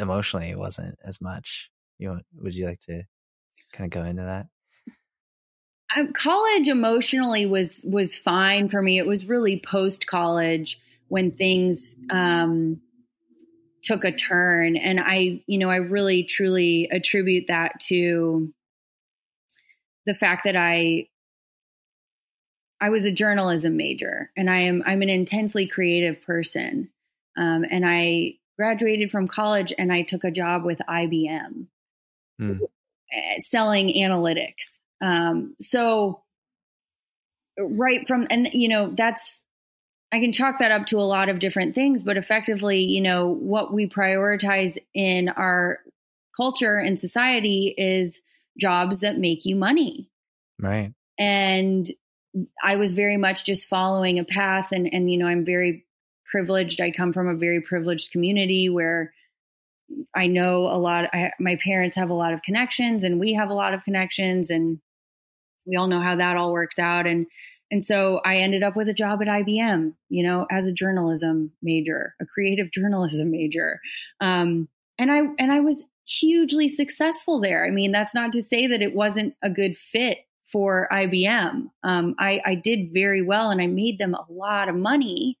[0.00, 1.70] emotionally it wasn't as much.
[1.98, 3.02] You want, would you like to
[3.72, 4.46] kind of go into that?
[5.96, 8.98] Um, college emotionally was was fine for me.
[8.98, 12.80] It was really post college when things um,
[13.82, 18.52] took a turn, and I, you know, I really truly attribute that to
[20.06, 21.08] the fact that I
[22.80, 26.90] I was a journalism major, and I am I'm an intensely creative person,
[27.36, 31.64] um, and I graduated from college and I took a job with IBM
[32.38, 32.58] mm.
[33.38, 34.78] selling analytics.
[35.00, 36.20] Um, so,
[37.58, 39.40] right from, and you know, that's,
[40.12, 43.28] I can chalk that up to a lot of different things, but effectively, you know,
[43.28, 45.78] what we prioritize in our
[46.36, 48.20] culture and society is
[48.58, 50.10] jobs that make you money.
[50.58, 50.92] Right.
[51.18, 51.90] And
[52.62, 55.86] I was very much just following a path and and you know I'm very
[56.30, 56.80] privileged.
[56.80, 59.12] I come from a very privileged community where
[60.14, 61.10] I know a lot.
[61.12, 64.50] I, my parents have a lot of connections, and we have a lot of connections,
[64.50, 64.78] and
[65.66, 67.06] we all know how that all works out.
[67.06, 67.26] And
[67.70, 71.52] and so I ended up with a job at IBM, you know, as a journalism
[71.62, 73.80] major, a creative journalism major,
[74.20, 77.64] um, and I and I was hugely successful there.
[77.64, 80.18] I mean, that's not to say that it wasn't a good fit
[80.50, 81.70] for IBM.
[81.84, 85.38] Um, I, I did very well, and I made them a lot of money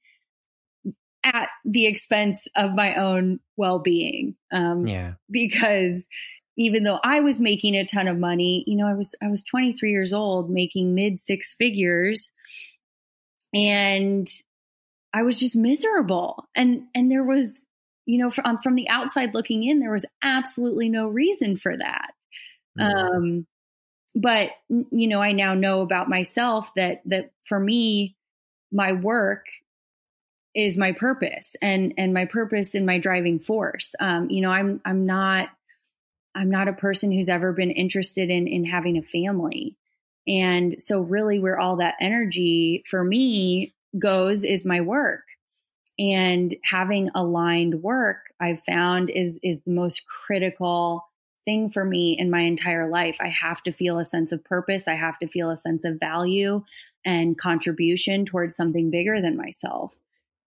[1.24, 5.14] at the expense of my own well-being um yeah.
[5.30, 6.06] because
[6.56, 9.42] even though i was making a ton of money you know i was i was
[9.42, 12.30] 23 years old making mid six figures
[13.54, 14.28] and
[15.12, 16.44] i was just miserable.
[16.54, 17.66] And and there was
[18.06, 22.12] you know from, from the outside looking in there was absolutely no reason for that.
[22.78, 23.16] Mm-hmm.
[23.16, 23.46] um
[24.14, 28.16] but you know i now know about myself that that for me
[28.72, 29.46] my work
[30.54, 33.94] is my purpose and and my purpose and my driving force.
[34.00, 35.48] Um, you know, I'm I'm not
[36.34, 39.76] I'm not a person who's ever been interested in in having a family.
[40.26, 45.22] And so really where all that energy for me goes is my work.
[45.98, 51.04] And having aligned work I've found is is the most critical
[51.44, 53.16] thing for me in my entire life.
[53.20, 54.86] I have to feel a sense of purpose.
[54.86, 56.62] I have to feel a sense of value
[57.04, 59.94] and contribution towards something bigger than myself.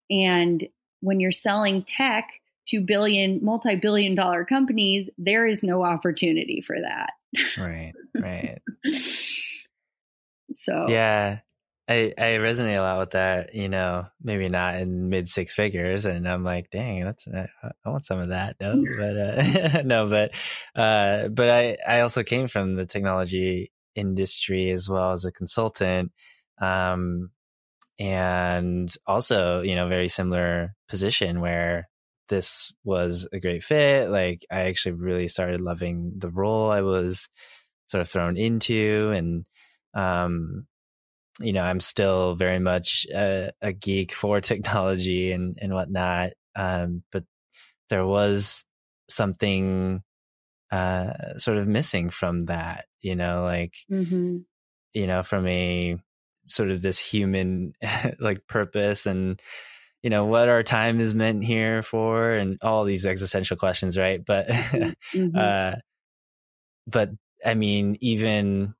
[0.09, 0.67] And
[1.01, 2.29] when you're selling tech
[2.67, 7.13] to billion, multi billion dollar companies, there is no opportunity for that.
[7.57, 8.61] Right, right.
[10.51, 11.39] so, yeah.
[11.85, 16.05] I, I resonate a lot with that, you know, maybe not in mid six figures.
[16.05, 17.49] And I'm like, dang, that's, I,
[17.85, 18.55] I want some of that.
[18.61, 20.33] No, but, uh, no, but,
[20.79, 26.13] uh, but I, I also came from the technology industry as well as a consultant.
[26.61, 27.31] Um,
[27.99, 31.89] and also, you know, very similar position where
[32.29, 34.09] this was a great fit.
[34.09, 37.29] Like I actually really started loving the role I was
[37.87, 39.45] sort of thrown into and,
[39.93, 40.65] um,
[41.39, 46.31] you know, I'm still very much a, a geek for technology and, and whatnot.
[46.55, 47.23] Um, but
[47.89, 48.63] there was
[49.09, 50.01] something,
[50.71, 54.37] uh, sort of missing from that, you know, like, mm-hmm.
[54.93, 55.97] you know, from a
[56.45, 57.73] sort of this human
[58.19, 59.41] like purpose and,
[60.01, 64.23] you know, what our time is meant here for and all these existential questions, right?
[64.25, 65.29] But, mm-hmm.
[65.37, 65.75] uh,
[66.87, 67.11] but
[67.45, 68.73] I mean, even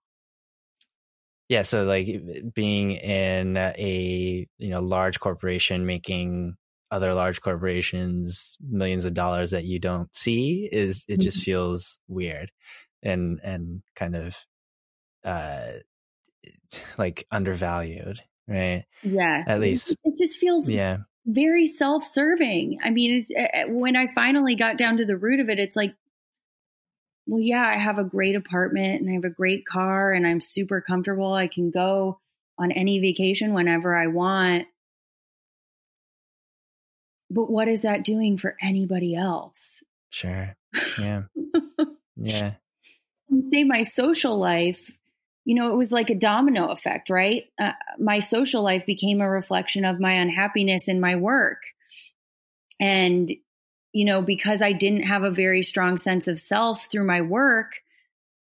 [1.50, 2.08] yeah, so like
[2.54, 6.56] being in a you know large corporation making
[6.90, 11.46] other large corporations millions of dollars that you don't see is it just mm-hmm.
[11.46, 12.52] feels weird
[13.02, 14.38] and and kind of
[15.26, 15.74] uh
[16.98, 18.86] like undervalued, right?
[19.02, 19.44] Yeah.
[19.46, 22.80] At least it just feels yeah very self-serving.
[22.84, 25.76] I mean, it's, uh, when I finally got down to the root of it, it's
[25.76, 25.96] like
[27.26, 30.42] well, yeah, I have a great apartment and I have a great car and I'm
[30.42, 31.34] super comfortable.
[31.34, 32.20] I can go
[32.58, 34.68] on any vacation whenever I want.
[37.30, 39.82] But what is that doing for anybody else?
[40.10, 40.56] Sure.
[41.00, 41.24] Yeah.
[42.16, 42.54] yeah.
[43.52, 44.98] Say my social life,
[45.46, 47.44] you know, it was like a domino effect, right?
[47.60, 51.60] Uh, my social life became a reflection of my unhappiness in my work.
[52.80, 53.32] And
[53.94, 57.74] you know, because I didn't have a very strong sense of self through my work,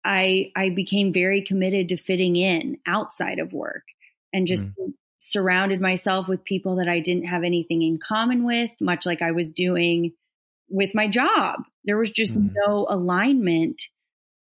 [0.05, 3.85] I I became very committed to fitting in outside of work
[4.33, 4.93] and just mm.
[5.21, 9.33] surrounded myself with people that I didn't have anything in common with, much like I
[9.33, 10.13] was doing
[10.69, 11.61] with my job.
[11.85, 12.53] There was just mm.
[12.67, 13.83] no alignment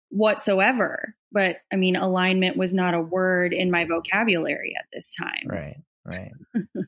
[0.09, 1.15] whatsoever.
[1.31, 5.47] But I mean, alignment was not a word in my vocabulary at this time.
[5.47, 6.31] Right, right.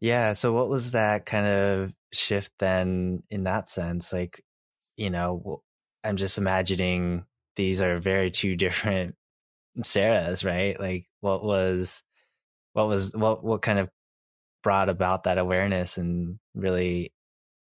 [0.00, 0.34] yeah.
[0.34, 4.42] So, what was that kind of shift then in that sense like
[4.96, 5.62] you know
[6.04, 7.24] i'm just imagining
[7.56, 9.14] these are very two different
[9.82, 12.02] sarahs right like what was
[12.72, 13.88] what was what what kind of
[14.62, 17.12] brought about that awareness and really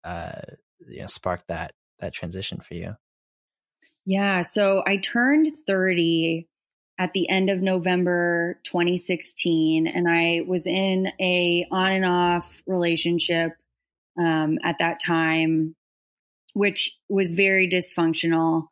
[0.04, 0.40] uh
[0.86, 2.94] you know sparked that that transition for you
[4.06, 6.48] yeah so i turned 30
[6.98, 13.52] at the end of November 2016 and I was in a on and off relationship
[14.18, 15.74] um, at that time,
[16.54, 18.68] which was very dysfunctional.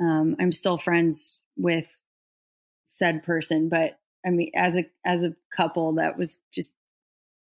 [0.00, 1.88] Um, I'm still friends with
[2.88, 3.96] said person, but
[4.26, 6.72] I mean, as a as a couple, that was just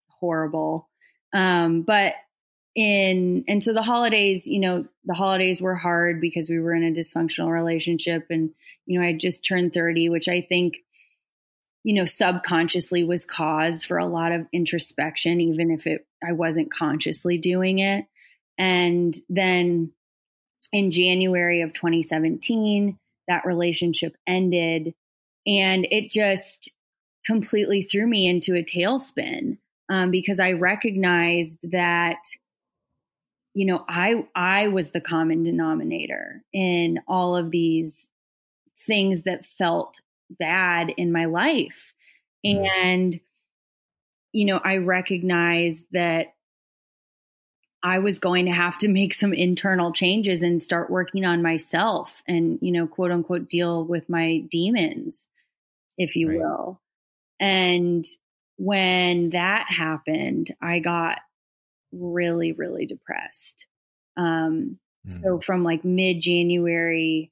[0.09, 0.89] horrible.
[1.35, 2.15] Um, but
[2.75, 6.85] in and so the holidays, you know, the holidays were hard because we were in
[6.85, 8.51] a dysfunctional relationship, and
[8.87, 10.77] you know, I just turned 30, which I think
[11.85, 16.73] you know, subconsciously was cause for a lot of introspection, even if it I wasn't
[16.73, 18.07] consciously doing it.
[18.57, 19.93] And then
[20.73, 24.95] in January of 2017, that relationship ended
[25.47, 26.73] and it just
[27.27, 29.59] completely threw me into a tailspin
[29.89, 32.19] um, because I recognized that
[33.55, 38.07] you know I I was the common denominator in all of these
[38.87, 40.01] things that felt
[40.39, 41.93] bad in my life.
[42.45, 42.65] Mm-hmm.
[42.65, 43.21] And,
[44.33, 46.35] you know, I recognized that
[47.83, 52.23] I was going to have to make some internal changes and start working on myself
[52.27, 55.27] and, you know, quote unquote, deal with my demons,
[55.99, 56.39] if you right.
[56.39, 56.81] will.
[57.41, 58.05] And
[58.57, 61.19] when that happened, I got
[61.93, 63.67] really, really depressed.
[64.17, 65.23] Um, mm.
[65.23, 67.31] So from like mid January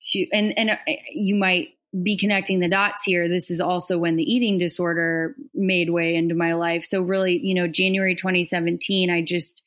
[0.00, 0.76] to, and, and uh,
[1.12, 1.68] you might
[2.02, 3.28] be connecting the dots here.
[3.28, 6.84] This is also when the eating disorder made way into my life.
[6.84, 9.62] So really, you know, January 2017, I just,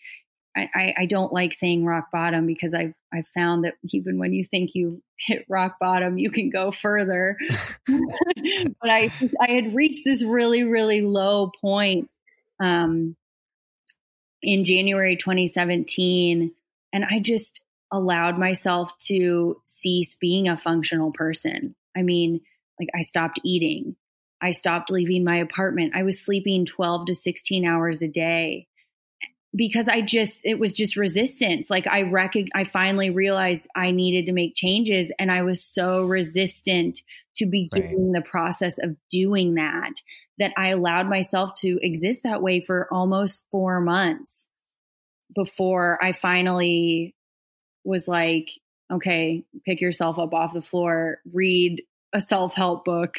[0.56, 4.44] I, I don't like saying rock bottom because I've I've found that even when you
[4.44, 7.38] think you've hit rock bottom, you can go further.
[7.88, 12.10] but I I had reached this really really low point
[12.60, 13.16] um,
[14.42, 16.54] in January 2017,
[16.94, 17.62] and I just
[17.92, 21.76] allowed myself to cease being a functional person.
[21.96, 22.42] I mean,
[22.80, 23.96] like I stopped eating.
[24.42, 25.94] I stopped leaving my apartment.
[25.96, 28.68] I was sleeping 12 to 16 hours a day
[29.56, 31.70] because I just it was just resistance.
[31.70, 36.04] Like I rec- I finally realized I needed to make changes and I was so
[36.04, 37.02] resistant
[37.40, 38.24] to beginning right.
[38.24, 39.94] the process of doing that
[40.38, 44.46] that I allowed myself to exist that way for almost 4 months
[45.36, 47.16] before I finally
[47.84, 48.50] was like
[48.92, 53.18] okay, pick yourself up off the floor, read a self-help book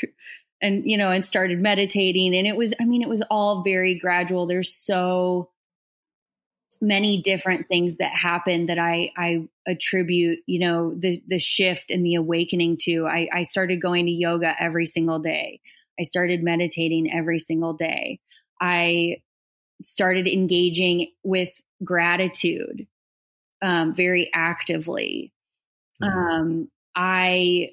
[0.60, 3.98] and you know and started meditating and it was I mean it was all very
[3.98, 4.46] gradual.
[4.46, 5.50] There's so
[6.80, 12.04] many different things that happen that I I attribute, you know, the the shift and
[12.04, 13.06] the awakening to.
[13.06, 15.60] I, I started going to yoga every single day.
[15.98, 18.20] I started meditating every single day.
[18.60, 19.18] I
[19.82, 22.86] started engaging with gratitude
[23.62, 25.32] um, very actively.
[26.02, 26.18] Mm-hmm.
[26.18, 27.70] Um, I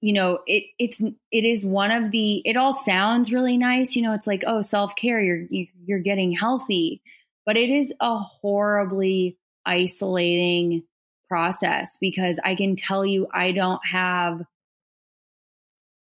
[0.00, 4.02] you know it it's it is one of the it all sounds really nice you
[4.02, 7.02] know it's like oh self-care you're you, are you are getting healthy
[7.48, 10.82] but it is a horribly isolating
[11.30, 14.42] process because I can tell you I don't have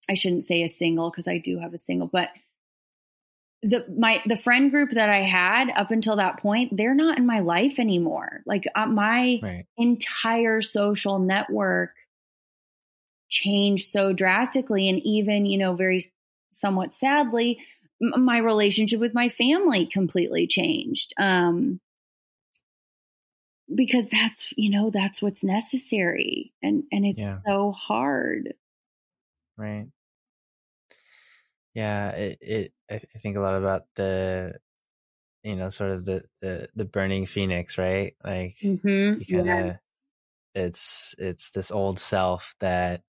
[0.09, 2.27] I shouldn't say a single because I do have a single, but
[3.63, 7.25] the my the friend group that I had up until that point, they're not in
[7.25, 8.41] my life anymore.
[8.45, 9.65] Like uh, my right.
[9.77, 11.91] entire social network
[13.29, 16.01] changed so drastically and even, you know, very
[16.51, 17.59] somewhat sadly,
[18.01, 21.13] my relationship with my family completely changed.
[21.17, 21.79] Um,
[23.73, 26.53] because that's, you know, that's what's necessary.
[26.63, 27.37] And, and it's yeah.
[27.47, 28.55] so hard.
[29.57, 29.87] Right.
[31.75, 32.09] Yeah.
[32.09, 34.55] It, it, I, th- I think a lot about the,
[35.43, 38.15] you know, sort of the, the, the burning Phoenix, right?
[38.23, 39.21] Like mm-hmm.
[39.21, 39.75] you kind of, yeah.
[40.55, 43.03] it's, it's this old self that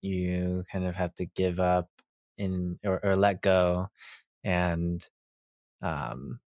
[0.00, 1.90] you kind of have to give up
[2.38, 3.88] in or, or let go
[4.44, 5.06] and
[5.82, 6.40] um,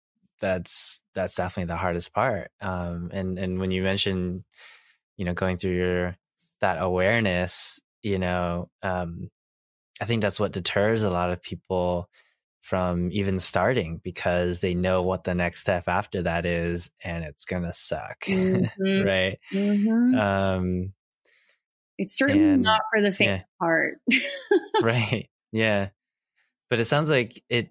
[0.40, 2.50] that's that's definitely the hardest part.
[2.60, 4.44] Um, and and when you mention,
[5.16, 6.16] you know, going through your
[6.60, 9.30] that awareness, you know, um,
[10.00, 12.08] I think that's what deters a lot of people
[12.60, 17.44] from even starting because they know what the next step after that is and it's
[17.44, 19.06] gonna suck mm-hmm.
[19.06, 20.18] right mm-hmm.
[20.18, 20.92] um
[21.96, 23.42] it's certainly and, not for the faint yeah.
[23.60, 23.98] heart
[24.82, 25.88] right yeah
[26.68, 27.70] but it sounds like it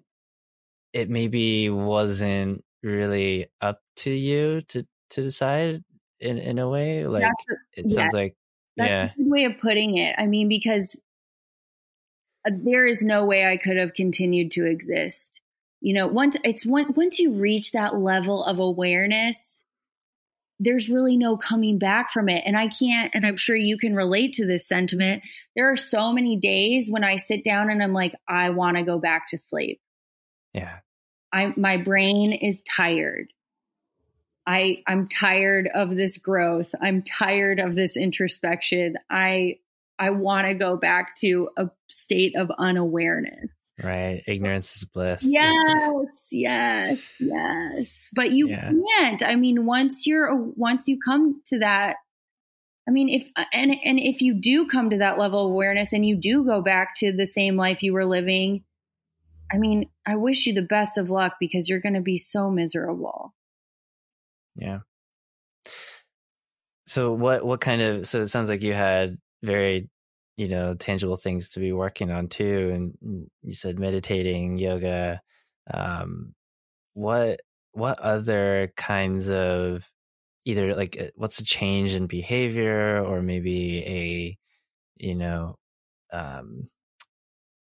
[0.92, 5.82] it maybe wasn't really up to you to to decide
[6.20, 7.24] in in a way like
[7.72, 8.36] it sounds yeah, like
[8.76, 10.14] yeah way of putting it.
[10.18, 10.94] I mean because
[12.46, 15.40] uh, there is no way i could have continued to exist.
[15.80, 19.62] You know once it's once once you reach that level of awareness
[20.60, 22.42] there's really no coming back from it.
[22.44, 25.22] And i can't and i'm sure you can relate to this sentiment.
[25.54, 28.82] There are so many days when i sit down and i'm like i want to
[28.82, 29.80] go back to sleep
[30.58, 30.78] yeah.
[31.32, 33.28] I my brain is tired.
[34.46, 36.74] I I'm tired of this growth.
[36.80, 38.96] I'm tired of this introspection.
[39.10, 39.58] I
[39.98, 43.50] I want to go back to a state of unawareness.
[43.82, 44.22] Right.
[44.26, 45.22] Ignorance is bliss.
[45.24, 48.08] Yes, yes, yes.
[48.14, 48.72] But you yeah.
[48.98, 49.22] can't.
[49.22, 51.96] I mean, once you're once you come to that
[52.88, 56.06] I mean, if and and if you do come to that level of awareness and
[56.06, 58.64] you do go back to the same life you were living,
[59.52, 62.50] I mean, I wish you the best of luck because you're going to be so
[62.50, 63.34] miserable.
[64.56, 64.80] Yeah.
[66.86, 69.88] So what what kind of so it sounds like you had very
[70.36, 72.70] you know tangible things to be working on too
[73.02, 75.20] and you said meditating yoga
[75.72, 76.34] um
[76.94, 77.40] what
[77.72, 79.88] what other kinds of
[80.44, 84.38] either like uh, what's a change in behavior or maybe a
[85.04, 85.56] you know
[86.12, 86.68] um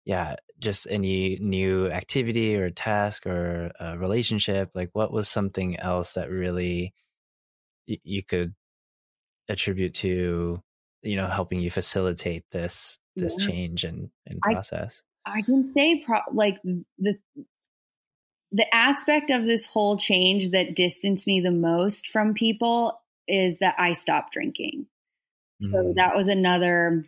[0.07, 4.71] yeah, just any new activity or task or a relationship?
[4.75, 6.95] Like, what was something else that really
[7.89, 8.55] y- you could
[9.49, 10.63] attribute to,
[11.03, 13.47] you know, helping you facilitate this this yeah.
[13.47, 15.03] change and, and process?
[15.25, 17.17] I, I can say, pro- like the
[18.53, 22.99] the aspect of this whole change that distanced me the most from people
[23.29, 24.87] is that I stopped drinking.
[25.61, 25.95] So mm.
[25.97, 27.05] that was another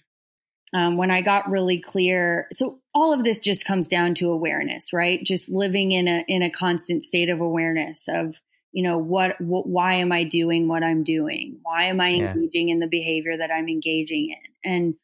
[0.74, 2.48] um, when I got really clear.
[2.52, 5.22] So all of this just comes down to awareness, right?
[5.22, 8.40] Just living in a in a constant state of awareness of
[8.72, 11.58] you know what, what why am I doing what I'm doing?
[11.62, 12.32] Why am I yeah.
[12.32, 14.70] engaging in the behavior that I'm engaging in?
[14.70, 14.94] And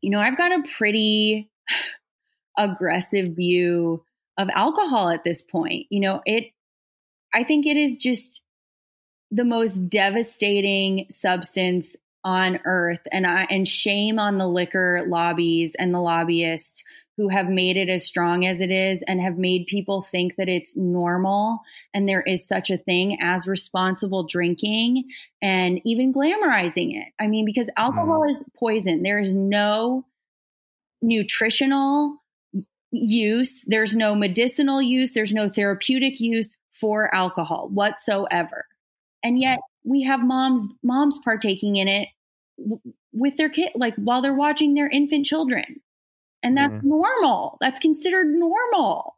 [0.00, 1.50] you know, I've got a pretty
[2.58, 4.04] aggressive view
[4.36, 5.86] of alcohol at this point.
[5.90, 6.52] You know, it
[7.32, 8.42] I think it is just
[9.30, 11.94] the most devastating substance
[12.24, 16.84] on earth and I and shame on the liquor lobbies and the lobbyists
[17.16, 20.48] who have made it as strong as it is and have made people think that
[20.48, 21.60] it's normal
[21.92, 25.04] and there is such a thing as responsible drinking
[25.42, 27.08] and even glamorizing it.
[27.18, 28.30] I mean because alcohol mm.
[28.30, 29.02] is poison.
[29.02, 30.06] There is no
[31.02, 32.16] nutritional
[32.90, 38.66] use, there's no medicinal use, there's no therapeutic use for alcohol whatsoever.
[39.22, 42.08] And yet we have moms moms partaking in it
[43.12, 45.80] with their kid like while they're watching their infant children.
[46.42, 46.84] And that's mm.
[46.84, 47.58] normal.
[47.60, 49.16] That's considered normal.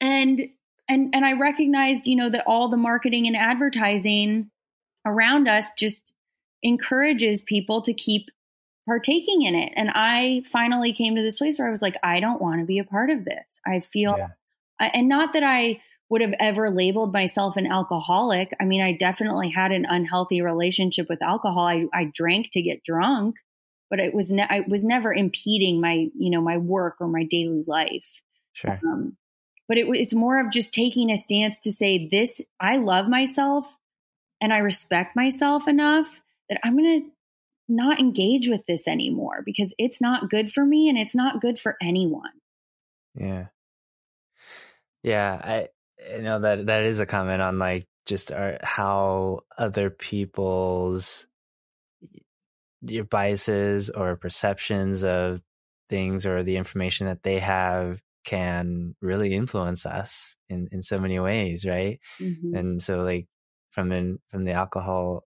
[0.00, 0.40] And
[0.88, 4.50] and and I recognized, you know, that all the marketing and advertising
[5.04, 6.12] around us just
[6.62, 8.28] encourages people to keep
[8.86, 9.72] partaking in it.
[9.76, 12.66] And I finally came to this place where I was like, I don't want to
[12.66, 13.60] be a part of this.
[13.66, 14.90] I feel, yeah.
[14.92, 15.80] and not that I
[16.10, 18.52] would have ever labeled myself an alcoholic.
[18.60, 21.64] I mean, I definitely had an unhealthy relationship with alcohol.
[21.64, 23.36] I, I drank to get drunk,
[23.88, 27.24] but it was, ne- I was never impeding my, you know, my work or my
[27.24, 28.22] daily life.
[28.52, 28.80] Sure.
[28.84, 29.16] Um,
[29.68, 33.76] but it, it's more of just taking a stance to say this, I love myself
[34.40, 37.06] and I respect myself enough that I'm going to
[37.68, 41.60] not engage with this anymore because it's not good for me and it's not good
[41.60, 42.32] for anyone.
[43.14, 43.46] Yeah.
[45.04, 45.68] Yeah, I
[46.08, 51.26] you know that that is a comment on like just our, how other people's
[52.82, 55.42] your biases or perceptions of
[55.88, 61.18] things or the information that they have can really influence us in in so many
[61.18, 62.00] ways, right?
[62.18, 62.54] Mm-hmm.
[62.54, 63.26] And so like
[63.70, 65.24] from in from the alcohol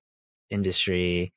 [0.51, 1.33] industry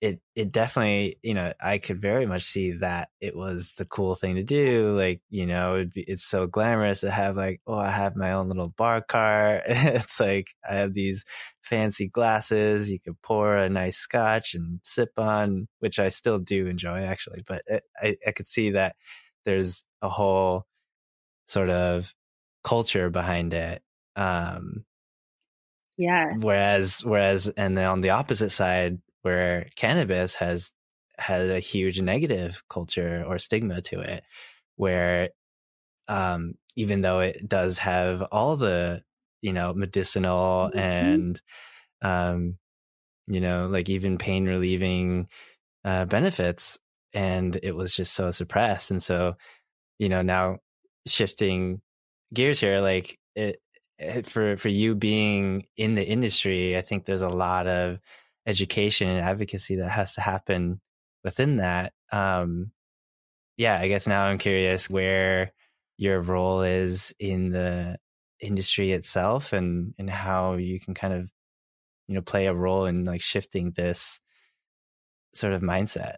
[0.00, 4.14] it it definitely you know I could very much see that it was the cool
[4.14, 4.92] thing to do.
[4.92, 8.48] Like you know be, it's so glamorous to have like oh I have my own
[8.48, 9.62] little bar car.
[9.66, 11.24] it's like I have these
[11.62, 12.90] fancy glasses.
[12.90, 17.42] You could pour a nice scotch and sip on, which I still do enjoy actually.
[17.46, 18.96] But it, I I could see that
[19.44, 20.66] there's a whole
[21.48, 22.12] sort of
[22.64, 23.82] culture behind it.
[24.16, 24.84] Um,
[25.96, 26.34] yeah.
[26.38, 30.70] Whereas, whereas, and then on the opposite side, where cannabis has
[31.18, 34.22] has a huge negative culture or stigma to it,
[34.76, 35.30] where
[36.06, 39.02] um, even though it does have all the
[39.42, 40.78] you know medicinal mm-hmm.
[40.78, 41.42] and
[42.02, 42.56] um,
[43.26, 45.26] you know like even pain relieving
[45.84, 46.78] uh, benefits,
[47.12, 49.34] and it was just so suppressed, and so
[49.98, 50.58] you know now
[51.08, 51.80] shifting
[52.32, 53.56] gears here, like it,
[53.98, 57.98] it for for you being in the industry, I think there's a lot of
[58.46, 60.80] education and advocacy that has to happen
[61.24, 61.92] within that.
[62.12, 62.70] Um,
[63.56, 65.52] yeah, I guess now I'm curious where
[65.98, 67.96] your role is in the
[68.40, 71.32] industry itself and, and how you can kind of,
[72.06, 74.20] you know, play a role in like shifting this
[75.34, 76.16] sort of mindset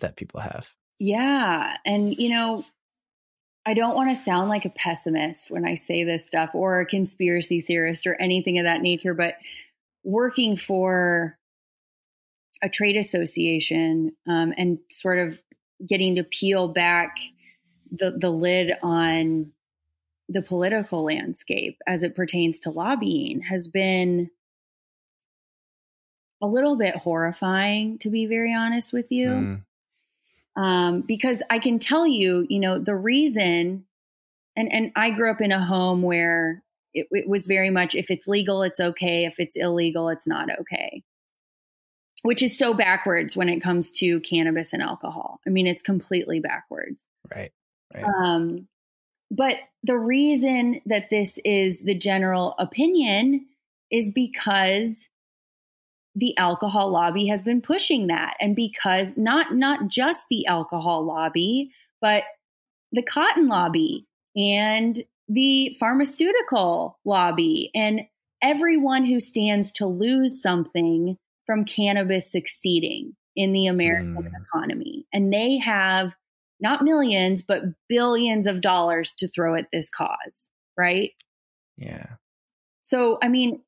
[0.00, 0.70] that people have.
[0.98, 1.76] Yeah.
[1.86, 2.64] And, you know,
[3.64, 6.86] I don't want to sound like a pessimist when I say this stuff or a
[6.86, 9.34] conspiracy theorist or anything of that nature, but
[10.04, 11.38] working for
[12.62, 15.40] a trade association um, and sort of
[15.86, 17.16] getting to peel back
[17.90, 19.52] the, the lid on
[20.28, 24.30] the political landscape as it pertains to lobbying has been
[26.42, 29.28] a little bit horrifying, to be very honest with you.
[29.28, 29.62] Mm.
[30.56, 33.84] Um, because I can tell you, you know, the reason,
[34.56, 36.62] and and I grew up in a home where
[36.94, 39.26] it, it was very much if it's legal, it's okay.
[39.26, 41.04] If it's illegal, it's not okay
[42.22, 45.40] which is so backwards when it comes to cannabis and alcohol.
[45.46, 46.98] I mean, it's completely backwards.
[47.34, 47.52] Right.
[47.94, 48.04] right.
[48.04, 48.68] Um,
[49.30, 53.46] but the reason that this is the general opinion
[53.90, 55.08] is because
[56.14, 61.70] the alcohol lobby has been pushing that and because not not just the alcohol lobby
[62.00, 62.24] but
[62.92, 68.00] the cotton lobby and the pharmaceutical lobby and
[68.40, 74.30] everyone who stands to lose something from cannabis succeeding in the American mm.
[74.42, 75.06] economy.
[75.12, 76.14] And they have
[76.58, 81.12] not millions, but billions of dollars to throw at this cause, right?
[81.76, 82.06] Yeah.
[82.82, 83.60] So, I mean,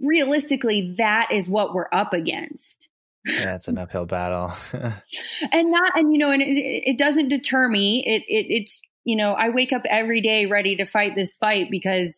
[0.00, 2.88] realistically, that is what we're up against.
[3.26, 4.52] Yeah, it's an uphill battle.
[4.72, 8.04] and not, and you know, and it, it doesn't deter me.
[8.06, 11.68] It, it, it's, you know, I wake up every day ready to fight this fight
[11.70, 12.14] because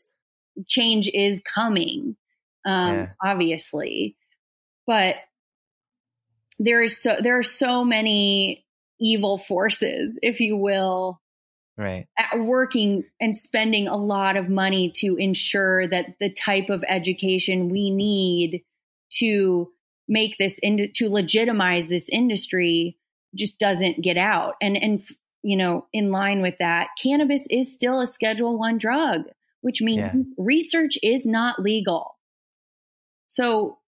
[0.66, 2.16] change is coming,
[2.66, 3.08] um, yeah.
[3.24, 4.16] obviously
[4.86, 5.16] but
[6.58, 8.64] there is so there are so many
[9.00, 11.20] evil forces, if you will,
[11.76, 12.06] right.
[12.16, 17.68] at working and spending a lot of money to ensure that the type of education
[17.68, 18.62] we need
[19.10, 19.70] to
[20.08, 22.96] make this in, to legitimize this industry
[23.34, 24.54] just doesn't get out.
[24.60, 25.02] And and
[25.42, 29.22] you know in line with that cannabis is still a schedule 1 drug
[29.62, 30.34] which means yeah.
[30.36, 32.18] research is not legal.
[33.28, 33.78] So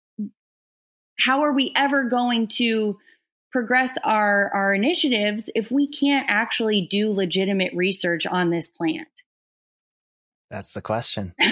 [1.18, 2.98] how are we ever going to
[3.52, 9.08] progress our our initiatives if we can't actually do legitimate research on this plant?
[10.50, 11.34] That's the question.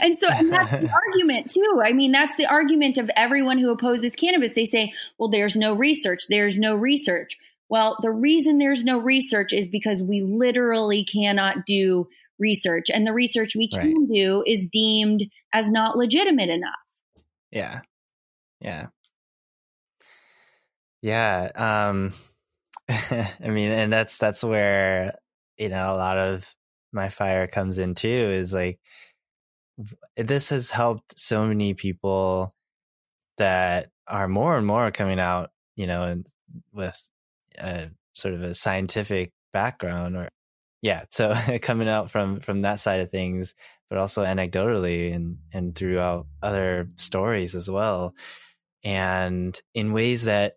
[0.00, 1.82] And so and that's the argument too.
[1.84, 4.54] I mean that's the argument of everyone who opposes cannabis.
[4.54, 6.26] They say well there's no research.
[6.28, 7.36] There's no research.
[7.68, 12.08] Well the reason there's no research is because we literally cannot do
[12.38, 12.86] research.
[12.92, 14.08] And the research we can right.
[14.12, 16.72] do is deemed as not legitimate enough.
[17.50, 17.80] Yeah
[18.62, 18.86] yeah
[21.02, 21.50] yeah.
[21.54, 22.14] Um,
[22.88, 25.18] I mean, and that's, that's where,
[25.58, 26.48] you know, a lot of
[26.92, 28.78] my fire comes in too is like,
[30.16, 32.54] this has helped so many people
[33.38, 36.26] that are more and more coming out, you know, and
[36.72, 36.96] with
[37.58, 40.28] a sort of a scientific background or,
[40.82, 41.04] yeah.
[41.10, 43.54] So coming out from, from that side of things,
[43.88, 48.14] but also anecdotally and, and throughout other stories as well.
[48.84, 50.54] And in ways that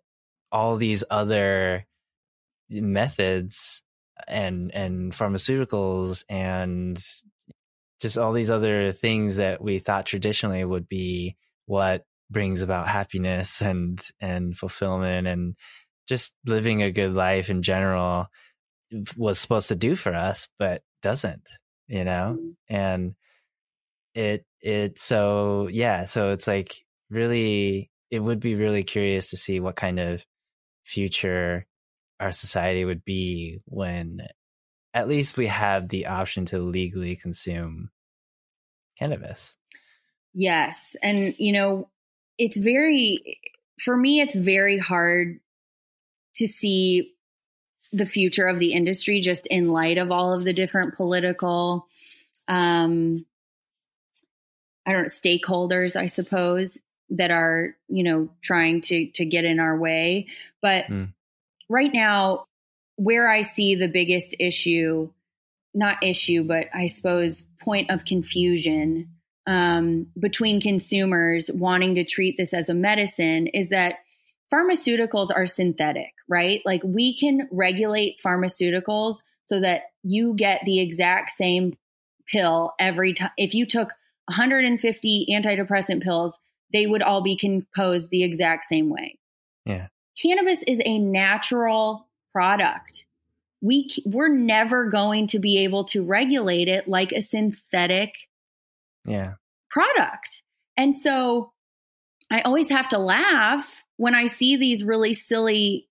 [0.50, 1.86] all these other
[2.70, 3.82] methods
[4.26, 7.00] and and pharmaceuticals and
[8.00, 13.60] just all these other things that we thought traditionally would be what brings about happiness
[13.60, 15.54] and and fulfillment and
[16.08, 18.26] just living a good life in general
[19.16, 21.48] was supposed to do for us but doesn't
[21.88, 22.74] you know mm-hmm.
[22.74, 23.14] and
[24.14, 26.74] it it so yeah so it's like
[27.10, 30.24] really it would be really curious to see what kind of
[30.84, 31.66] future
[32.20, 34.26] our society would be when
[34.94, 37.90] at least we have the option to legally consume
[38.98, 39.56] cannabis.
[40.32, 40.96] Yes.
[41.02, 41.90] And, you know,
[42.38, 43.40] it's very,
[43.78, 45.40] for me, it's very hard
[46.36, 47.14] to see
[47.92, 51.86] the future of the industry just in light of all of the different political,
[52.48, 53.24] um,
[54.86, 56.78] I don't know, stakeholders, I suppose,
[57.10, 60.26] that are you know trying to to get in our way
[60.60, 61.08] but mm.
[61.68, 62.44] right now
[62.96, 65.08] where i see the biggest issue
[65.74, 69.08] not issue but i suppose point of confusion
[69.48, 73.98] um, between consumers wanting to treat this as a medicine is that
[74.52, 81.30] pharmaceuticals are synthetic right like we can regulate pharmaceuticals so that you get the exact
[81.30, 81.76] same
[82.26, 83.90] pill every time if you took
[84.28, 86.36] 150 antidepressant pills
[86.72, 89.18] they would all be composed the exact same way.
[89.64, 89.88] Yeah.
[90.20, 93.06] Cannabis is a natural product.
[93.60, 98.12] We we're never going to be able to regulate it like a synthetic
[99.04, 99.34] yeah
[99.70, 100.42] product.
[100.76, 101.52] And so
[102.30, 105.88] I always have to laugh when I see these really silly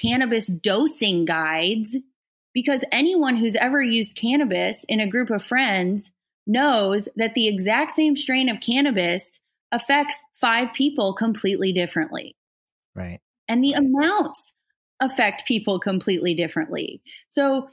[0.00, 1.96] cannabis dosing guides
[2.54, 6.10] because anyone who's ever used cannabis in a group of friends
[6.46, 9.38] knows that the exact same strain of cannabis
[9.72, 12.36] affects five people completely differently.
[12.94, 13.20] Right.
[13.48, 14.52] And the amounts
[15.00, 17.02] affect people completely differently.
[17.28, 17.68] So,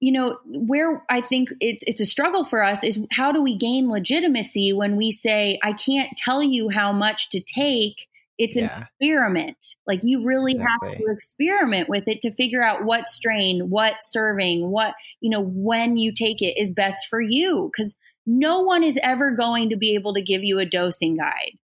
[0.00, 3.56] you know, where I think it's it's a struggle for us is how do we
[3.56, 8.08] gain legitimacy when we say I can't tell you how much to take
[8.38, 9.56] it's an experiment.
[9.86, 10.90] Like you really exactly.
[10.90, 15.40] have to experiment with it to figure out what strain, what serving, what, you know,
[15.40, 17.70] when you take it is best for you.
[17.76, 17.94] Cause
[18.26, 21.58] no one is ever going to be able to give you a dosing guide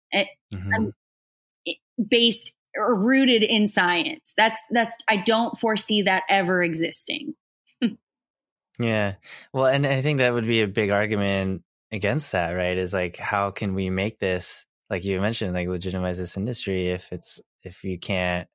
[0.53, 0.89] mm-hmm.
[2.05, 4.33] based or rooted in science.
[4.37, 7.35] That's that's I don't foresee that ever existing.
[8.79, 9.15] yeah.
[9.53, 12.77] Well, and I think that would be a big argument against that, right?
[12.77, 17.11] Is like how can we make this like you mentioned like legitimize this industry if
[17.11, 18.47] it's if you can't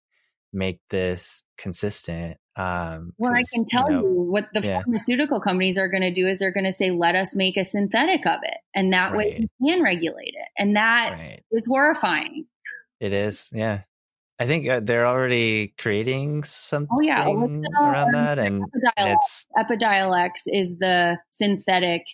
[0.52, 4.82] make this consistent um, well, I can tell you, know, you what the yeah.
[4.82, 7.64] pharmaceutical companies are going to do is they're going to say, let us make a
[7.64, 8.58] synthetic of it.
[8.74, 9.16] And that right.
[9.16, 10.48] way we can regulate it.
[10.56, 11.42] And that right.
[11.50, 12.46] is horrifying.
[13.00, 13.48] It is.
[13.52, 13.82] Yeah.
[14.38, 17.26] I think uh, they're already creating something oh, yeah.
[17.26, 18.38] around that.
[18.38, 18.92] And Epidiolex.
[18.96, 22.04] it's Epidiolex is the synthetic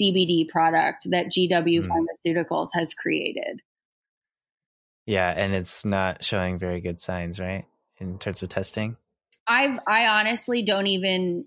[0.00, 1.88] CBD product that GW mm.
[1.88, 3.60] Pharmaceuticals has created.
[5.06, 5.32] Yeah.
[5.34, 7.64] And it's not showing very good signs, right?
[7.98, 8.96] In terms of testing.
[9.48, 11.46] I I honestly don't even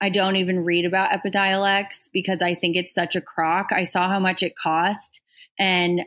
[0.00, 3.68] I don't even read about Epidiolex because I think it's such a crock.
[3.72, 5.20] I saw how much it cost
[5.58, 6.02] and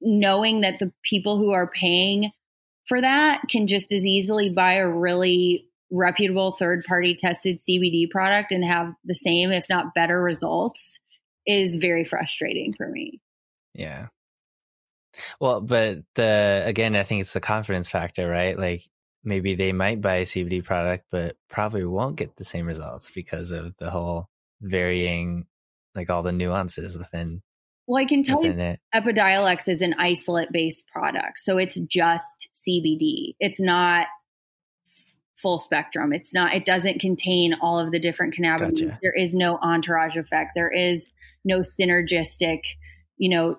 [0.00, 2.30] knowing that the people who are paying
[2.86, 8.52] for that can just as easily buy a really reputable third party tested CBD product
[8.52, 10.98] and have the same, if not better results
[11.46, 13.20] is very frustrating for me.
[13.74, 14.08] Yeah.
[15.40, 18.58] Well, but the again, I think it's the confidence factor, right?
[18.58, 18.82] Like
[19.24, 23.50] maybe they might buy a CBD product, but probably won't get the same results because
[23.50, 24.28] of the whole
[24.60, 25.46] varying,
[25.94, 27.42] like all the nuances within.
[27.86, 28.80] Well, I can tell you, it.
[28.94, 33.34] Epidiolex is an isolate based product, so it's just CBD.
[33.40, 34.06] It's not
[35.36, 36.12] full spectrum.
[36.12, 36.54] It's not.
[36.54, 38.80] It doesn't contain all of the different cannabinoids.
[38.80, 38.98] Gotcha.
[39.02, 40.52] There is no entourage effect.
[40.54, 41.04] There is
[41.44, 42.60] no synergistic,
[43.18, 43.58] you know,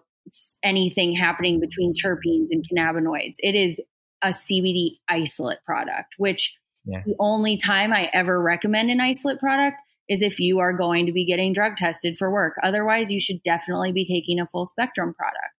[0.63, 3.36] anything happening between terpenes and cannabinoids.
[3.38, 3.80] It is
[4.22, 6.55] a CBD isolate product, which
[6.86, 7.01] yeah.
[7.05, 11.11] the only time I ever recommend an isolate product is if you are going to
[11.11, 12.55] be getting drug tested for work.
[12.61, 15.55] Otherwise, you should definitely be taking a full spectrum product.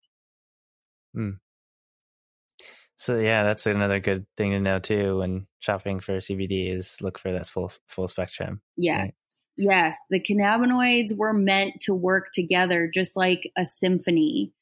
[1.14, 1.30] Hmm.
[2.98, 7.18] So yeah, that's another good thing to know too when shopping for CBD is look
[7.18, 8.62] for that full full spectrum.
[8.76, 9.00] Yeah.
[9.00, 9.14] Right?
[9.58, 14.52] Yes, the cannabinoids were meant to work together just like a symphony.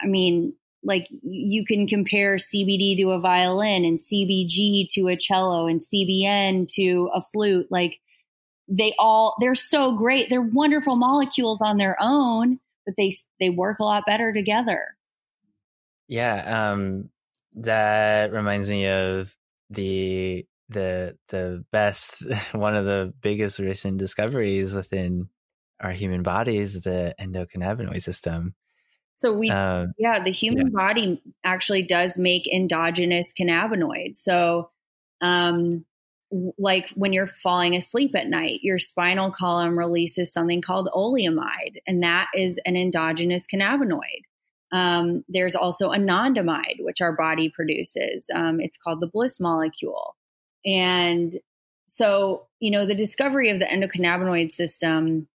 [0.00, 5.66] I mean, like you can compare CBD to a violin and CBG to a cello
[5.66, 7.66] and CBN to a flute.
[7.70, 8.00] Like
[8.68, 10.30] they all, they're so great.
[10.30, 14.96] They're wonderful molecules on their own, but they, they work a lot better together.
[16.08, 16.70] Yeah.
[16.72, 17.10] Um,
[17.54, 19.36] that reminds me of
[19.70, 25.28] the the the best one of the biggest recent discoveries within
[25.80, 28.54] our human bodies the endocannabinoid system
[29.20, 30.72] so we um, yeah the human yeah.
[30.72, 34.70] body actually does make endogenous cannabinoids so
[35.20, 35.84] um
[36.58, 42.02] like when you're falling asleep at night your spinal column releases something called oleamide and
[42.02, 44.22] that is an endogenous cannabinoid
[44.72, 48.24] um, there's also anandamide, which our body produces.
[48.32, 50.16] Um, it's called the bliss molecule.
[50.64, 51.40] And
[51.86, 55.28] so, you know, the discovery of the endocannabinoid system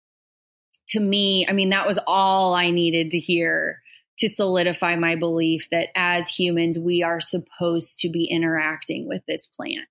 [0.89, 3.81] to me, I mean, that was all I needed to hear
[4.19, 9.47] to solidify my belief that as humans, we are supposed to be interacting with this
[9.47, 9.87] plant.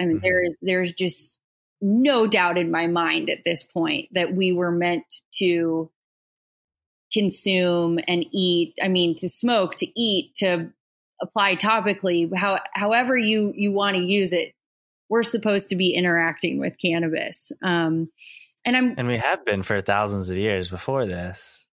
[0.00, 0.24] I mean, mm-hmm.
[0.24, 1.38] there is, there's just
[1.80, 5.04] no doubt in my mind at this point that we were meant
[5.34, 5.90] to
[7.12, 8.74] consume and eat.
[8.80, 10.70] I mean, to smoke, to eat, to
[11.20, 14.54] apply topically, how, however you, you want to use it.
[15.10, 17.52] We're supposed to be interacting with cannabis.
[17.62, 18.08] Um,
[18.64, 21.66] and I'm, and we have been for thousands of years before this.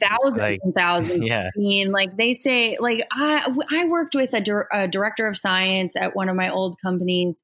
[0.00, 1.20] thousands like, and thousands.
[1.24, 1.48] Yeah.
[1.54, 5.36] I mean, like they say, like I, I worked with a, dir- a director of
[5.36, 7.36] science at one of my old companies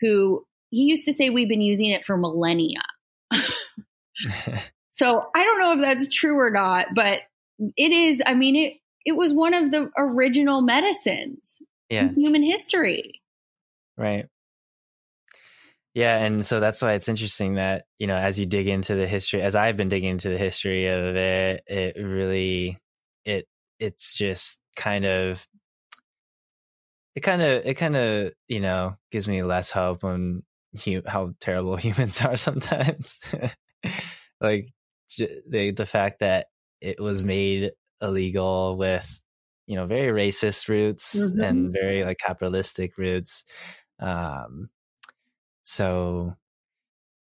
[0.00, 2.82] who he used to say we've been using it for millennia.
[4.90, 7.20] so I don't know if that's true or not, but
[7.76, 8.22] it is.
[8.24, 8.74] I mean, it
[9.04, 11.46] it was one of the original medicines
[11.88, 12.08] yeah.
[12.08, 13.20] in human history.
[13.96, 14.26] Right.
[15.94, 19.06] Yeah, and so that's why it's interesting that you know as you dig into the
[19.06, 22.78] history, as I've been digging into the history of it, it really
[23.24, 23.46] it
[23.78, 25.46] it's just kind of
[27.14, 30.42] it kind of it kind of you know gives me less hope on
[30.84, 33.18] hu- how terrible humans are sometimes.
[34.40, 34.68] like
[35.18, 36.46] the the fact that
[36.80, 39.20] it was made illegal with
[39.66, 41.42] you know very racist roots mm-hmm.
[41.42, 43.44] and very like capitalistic roots
[44.00, 44.68] um
[45.64, 46.34] so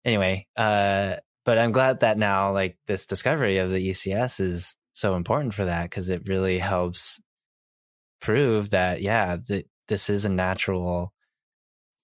[0.05, 1.15] anyway uh
[1.45, 5.65] but i'm glad that now like this discovery of the ecs is so important for
[5.65, 7.19] that because it really helps
[8.21, 11.13] prove that yeah that this is a natural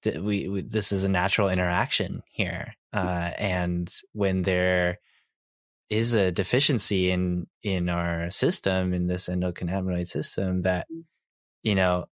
[0.03, 4.99] that we, we, this is a natural interaction here uh and when there
[5.89, 11.03] is a deficiency in in our system in this endocannabinoid system that mm.
[11.63, 12.05] you know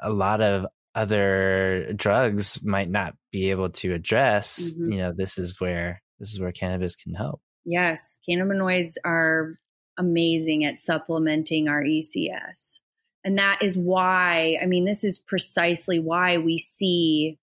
[0.00, 0.66] a lot of
[1.00, 4.92] other drugs might not be able to address mm-hmm.
[4.92, 9.58] you know this is where this is where cannabis can help yes cannabinoids are
[9.98, 12.80] amazing at supplementing our ecs
[13.24, 17.38] and that is why i mean this is precisely why we see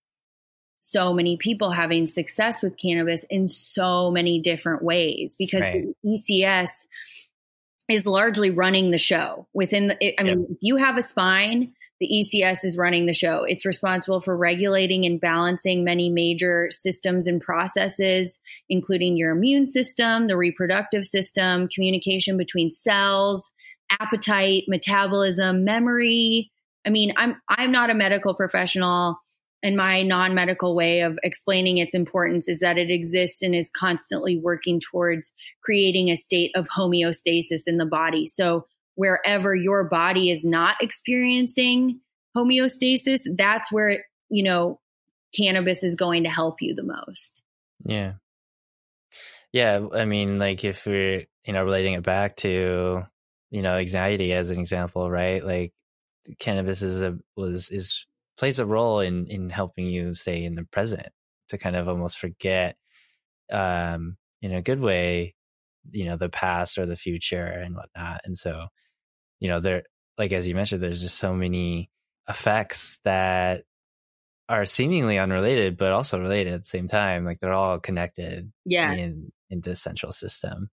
[0.76, 5.84] so many people having success with cannabis in so many different ways because right.
[6.06, 6.68] ECS
[7.88, 12.06] is largely running the show within the, I mean, if you have a spine, the
[12.06, 13.44] ECS is running the show.
[13.44, 18.38] It's responsible for regulating and balancing many major systems and processes,
[18.68, 23.50] including your immune system, the reproductive system, communication between cells,
[23.90, 26.50] appetite, metabolism, memory.
[26.86, 29.18] I mean, I'm I'm not a medical professional
[29.62, 33.70] and my non medical way of explaining its importance is that it exists and is
[33.76, 35.32] constantly working towards
[35.62, 38.26] creating a state of homeostasis in the body.
[38.28, 38.66] So,
[38.98, 42.00] wherever your body is not experiencing
[42.36, 44.80] homeostasis, that's where you know,
[45.34, 47.42] cannabis is going to help you the most.
[47.84, 48.14] Yeah.
[49.52, 49.86] Yeah.
[49.94, 53.04] I mean, like if we're, you know, relating it back to,
[53.50, 55.44] you know, anxiety as an example, right?
[55.44, 55.72] Like
[56.38, 60.64] cannabis is a, was, is, plays a role in, in helping you stay in the
[60.64, 61.08] present
[61.48, 62.76] to kind of almost forget,
[63.50, 65.34] um, in a good way,
[65.90, 68.20] you know, the past or the future and whatnot.
[68.24, 68.66] And so,
[69.40, 69.84] you know, there,
[70.16, 71.90] like, as you mentioned, there's just so many
[72.28, 73.64] effects that
[74.48, 77.24] are seemingly unrelated, but also related at the same time.
[77.24, 78.92] Like they're all connected yeah.
[78.92, 80.70] in, in this central system.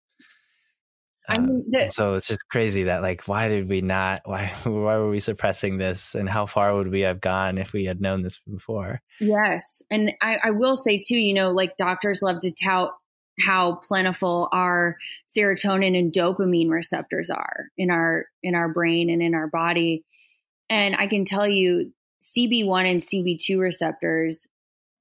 [1.28, 4.48] I mean, um, the, so it's just crazy that like, why did we not, why,
[4.64, 8.00] why were we suppressing this and how far would we have gone if we had
[8.00, 9.02] known this before?
[9.20, 9.82] Yes.
[9.90, 12.92] And I, I will say too, you know, like doctors love to tout
[13.40, 14.98] how plentiful our
[15.36, 20.06] serotonin and dopamine receptors are in our, in our brain and in our body.
[20.70, 24.48] And I can tell you CB1 and CB2 receptors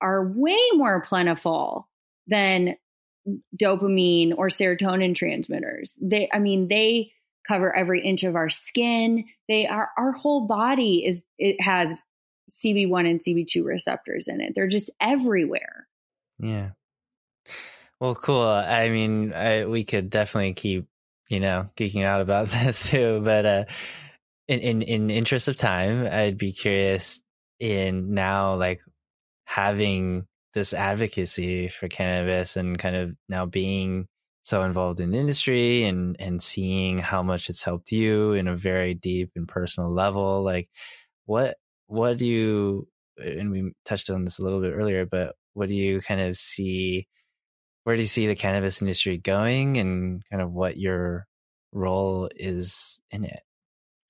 [0.01, 1.89] are way more plentiful
[2.27, 2.77] than
[3.57, 5.97] dopamine or serotonin transmitters.
[6.01, 7.13] They, I mean, they
[7.47, 9.25] cover every inch of our skin.
[9.49, 11.97] They are, our whole body is, it has
[12.65, 14.53] CB1 and CB2 receptors in it.
[14.55, 15.87] They're just everywhere.
[16.39, 16.71] Yeah.
[18.01, 18.43] Well, cool.
[18.43, 20.87] I mean, I, we could definitely keep,
[21.31, 23.65] you know, geeking out about this too, but, uh,
[24.49, 27.23] in, in, in interest of time, I'd be curious
[27.61, 28.83] in now, like
[29.47, 34.07] having this advocacy for cannabis and kind of now being
[34.45, 38.95] so involved in industry and and seeing how much it's helped you in a very
[38.95, 40.69] deep and personal level like
[41.27, 42.89] what what do you
[43.19, 46.37] and we touched on this a little bit earlier but what do you kind of
[46.37, 47.07] see
[47.85, 51.27] where do you see the cannabis industry going and kind of what your
[51.73, 53.41] role is in it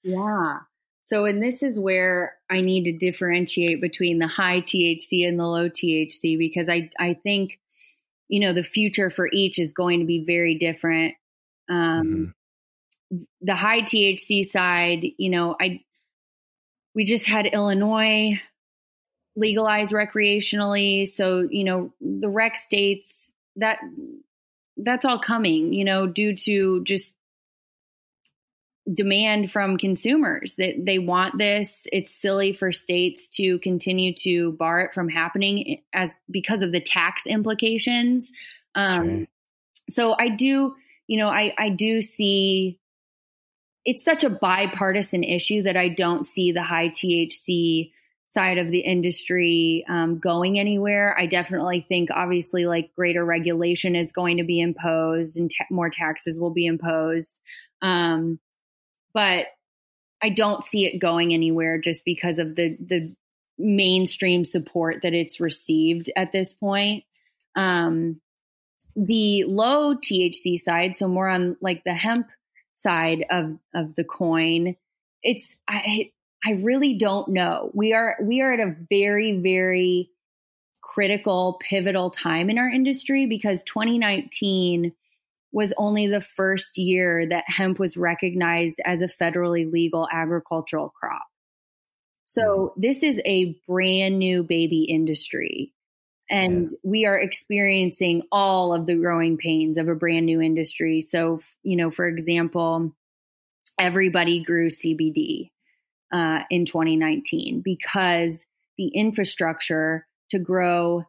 [0.02, 0.58] yeah
[1.04, 5.44] so, and this is where I need to differentiate between the high THC and the
[5.44, 7.60] low THC because I, I think,
[8.28, 11.14] you know, the future for each is going to be very different.
[11.68, 12.34] Um,
[13.12, 13.22] mm-hmm.
[13.42, 15.82] The high THC side, you know, I,
[16.94, 18.40] we just had Illinois
[19.36, 21.06] legalize recreationally.
[21.06, 23.23] So, you know, the rec states
[23.56, 23.78] that
[24.76, 27.12] that's all coming, you know, due to just
[28.92, 31.86] demand from consumers that they want this.
[31.90, 36.80] It's silly for states to continue to bar it from happening as because of the
[36.80, 38.30] tax implications.
[38.74, 39.26] Um, sure.
[39.88, 40.74] So I do,
[41.06, 42.78] you know, I I do see
[43.84, 47.92] it's such a bipartisan issue that I don't see the high THC
[48.34, 51.16] side of the industry um, going anywhere.
[51.16, 55.88] I definitely think, obviously, like greater regulation is going to be imposed and ta- more
[55.88, 57.38] taxes will be imposed.
[57.80, 58.40] Um,
[59.14, 59.46] but
[60.20, 63.14] I don't see it going anywhere just because of the the
[63.56, 67.04] mainstream support that it's received at this point.
[67.54, 68.20] Um,
[68.96, 72.30] the low THC side, so more on like the hemp
[72.74, 74.76] side of of the coin,
[75.22, 76.10] it's I
[76.46, 77.70] I really don't know.
[77.74, 80.10] We are we are at a very very
[80.82, 84.92] critical pivotal time in our industry because 2019
[85.50, 91.22] was only the first year that hemp was recognized as a federally legal agricultural crop.
[92.26, 92.80] So hmm.
[92.80, 95.72] this is a brand new baby industry.
[96.28, 96.78] And yeah.
[96.82, 101.00] we are experiencing all of the growing pains of a brand new industry.
[101.02, 102.92] So, you know, for example,
[103.78, 105.50] everybody grew CBD
[106.14, 108.44] uh, in 2019 because
[108.78, 111.04] the infrastructure to grow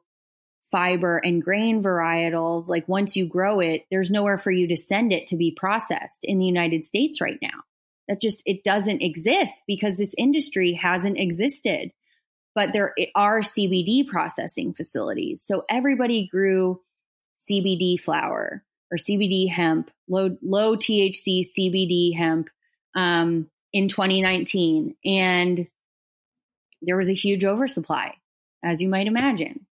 [0.72, 5.14] fiber and grain varietals, like once you grow it, there's nowhere for you to send
[5.14, 7.62] it to be processed in the United States right now.
[8.08, 11.92] That just, it doesn't exist because this industry hasn't existed.
[12.56, 15.44] But there are CBD processing facilities.
[15.46, 16.82] So everybody grew
[17.50, 22.50] CBD flower or CBD hemp, low, low THC CBD hemp
[22.96, 24.96] um, in 2019.
[25.04, 25.68] And
[26.82, 28.16] there was a huge oversupply,
[28.64, 29.66] as you might imagine.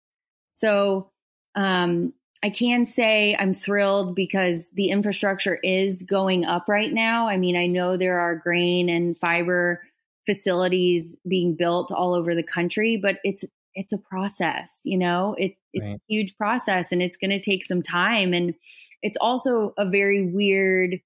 [0.55, 1.13] So
[1.55, 7.29] um, I can say I'm thrilled because the infrastructure is going up right now.
[7.29, 9.81] I mean, I know there are grain and fiber
[10.27, 13.45] facilities being built all over the country, but it's
[13.75, 15.37] it's a process, you know.
[15.39, 15.95] It's it's right.
[15.95, 18.55] a huge process and it's going to take some time and
[19.01, 21.01] it's also a very weird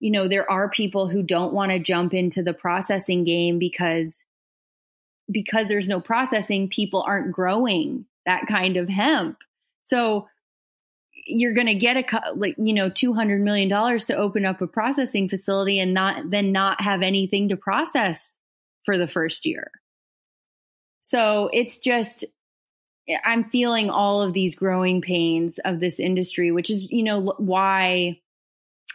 [0.00, 4.24] you know, there are people who don't want to jump into the processing game because
[5.30, 9.38] because there's no processing, people aren't growing that kind of hemp.
[9.82, 10.28] So
[11.26, 14.66] you're going to get a like you know 200 million dollars to open up a
[14.66, 18.34] processing facility and not then not have anything to process
[18.84, 19.70] for the first year.
[21.00, 22.26] So it's just,
[23.24, 28.20] I'm feeling all of these growing pains of this industry, which is, you know, why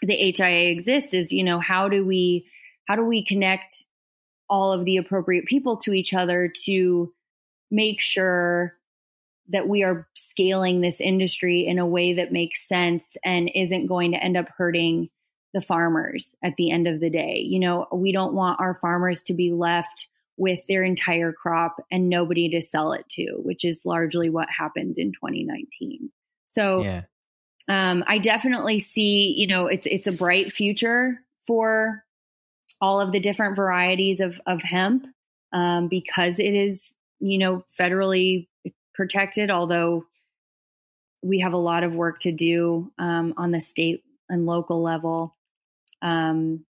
[0.06, 2.48] the HIA exists is, you know, how do we,
[2.88, 3.86] how do we connect
[4.50, 7.14] all of the appropriate people to each other to
[7.72, 8.76] make sure
[9.50, 14.12] that we are scaling this industry in a way that makes sense and isn't going
[14.12, 15.10] to end up hurting
[15.54, 17.38] the farmers at the end of the day.
[17.38, 22.10] You know, we don't want our farmers to be left with their entire crop and
[22.10, 26.12] nobody to sell it to, which is largely what happened in 2019.
[26.48, 27.02] So, yeah.
[27.68, 32.04] Um, I definitely see, you know, it's it's a bright future for
[32.82, 35.08] all of the different varieties of of hemp
[35.52, 38.48] um, because it is, you know, federally
[38.94, 39.50] protected.
[39.50, 40.06] Although
[41.22, 45.36] we have a lot of work to do um, on the state and local level
[46.02, 46.66] um,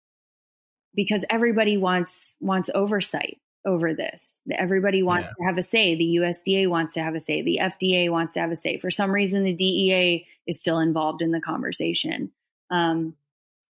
[0.94, 4.32] because everybody wants wants oversight over this.
[4.50, 5.32] Everybody wants yeah.
[5.34, 5.94] to have a say.
[5.94, 7.42] The USDA wants to have a say.
[7.42, 8.78] The FDA wants to have a say.
[8.78, 12.32] For some reason, the DEA is still involved in the conversation.
[12.70, 13.14] Um,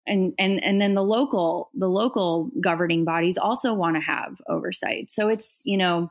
[0.07, 5.11] and and and then the local the local governing bodies also want to have oversight.
[5.11, 6.11] So it's you know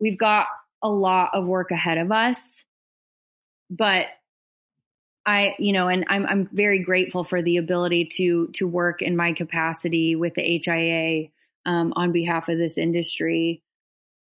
[0.00, 0.48] we've got
[0.82, 2.64] a lot of work ahead of us,
[3.70, 4.06] but
[5.24, 9.16] I, you know, and I'm I'm very grateful for the ability to to work in
[9.16, 11.28] my capacity with the HIA
[11.64, 13.62] um, on behalf of this industry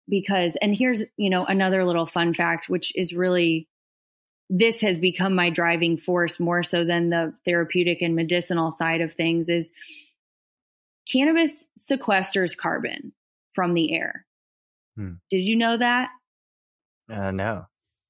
[0.10, 3.68] because and here's you know another little fun fact which is really
[4.50, 9.14] this has become my driving force more so than the therapeutic and medicinal side of
[9.14, 9.72] things is
[11.12, 13.14] cannabis sequesters carbon
[13.54, 14.26] from the air.
[14.96, 15.14] Hmm.
[15.32, 16.10] did you know that?
[17.10, 17.66] Uh, no.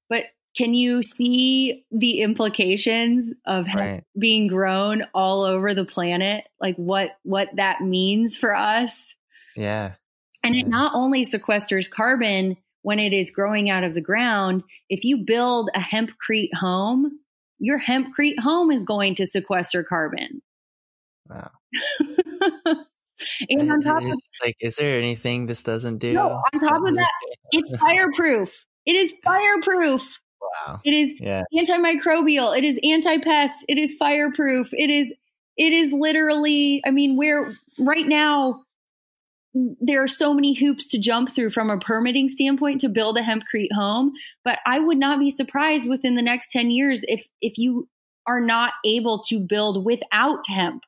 [0.09, 0.25] But
[0.55, 4.03] can you see the implications of right.
[4.17, 6.43] being grown all over the planet?
[6.59, 9.15] Like what what that means for us?
[9.55, 9.93] Yeah.
[10.43, 15.03] And it not only sequesters carbon when it is growing out of the ground if
[15.03, 17.19] you build a hempcrete home
[17.59, 20.41] your hempcrete home is going to sequester carbon
[21.29, 21.49] wow
[23.49, 26.95] and on top of like is there anything this doesn't do no, on top of
[26.95, 27.11] that
[27.51, 30.19] it's fireproof it is fireproof
[30.67, 30.81] Wow.
[30.83, 31.43] It is yeah.
[31.57, 32.57] antimicrobial.
[32.57, 33.65] It is anti-pest.
[33.67, 34.69] It is fireproof.
[34.73, 35.13] It is
[35.55, 38.63] it is literally, I mean, we're right now
[39.53, 43.21] there are so many hoops to jump through from a permitting standpoint to build a
[43.21, 47.57] hempcrete home, but I would not be surprised within the next 10 years if if
[47.57, 47.87] you
[48.25, 50.83] are not able to build without hemp.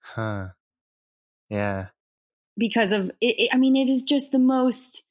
[0.00, 0.48] Huh.
[1.50, 1.86] Yeah.
[2.58, 5.02] Because of it, I mean it is just the most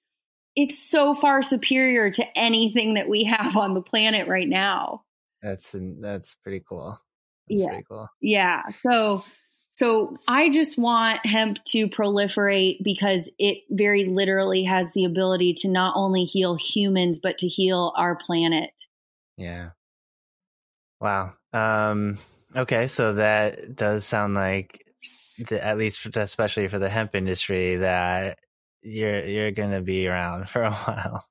[0.56, 5.04] it's so far superior to anything that we have on the planet right now.
[5.42, 7.00] That's that's pretty cool.
[7.50, 7.68] That's yeah.
[7.68, 8.08] pretty cool.
[8.22, 8.64] Yeah.
[8.86, 9.24] So
[9.74, 15.68] so I just want hemp to proliferate because it very literally has the ability to
[15.68, 18.70] not only heal humans but to heal our planet.
[19.36, 19.72] Yeah.
[21.02, 21.34] Wow.
[21.52, 22.20] Um
[22.56, 24.86] okay, so that does sound like
[25.40, 28.38] the, at least especially for the hemp industry that
[28.84, 31.26] you're you're gonna be around for a while.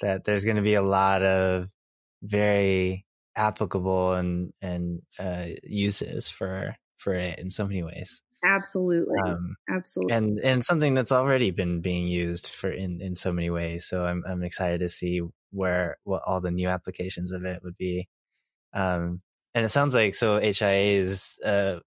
[0.00, 1.68] that there's gonna be a lot of
[2.22, 8.22] very applicable and and uh, uses for for it in so many ways.
[8.44, 13.32] Absolutely, um, absolutely, and and something that's already been being used for in in so
[13.32, 13.86] many ways.
[13.86, 15.22] So I'm I'm excited to see
[15.52, 18.08] where what all the new applications of it would be.
[18.72, 19.20] Um,
[19.54, 21.80] and it sounds like so HIA is uh,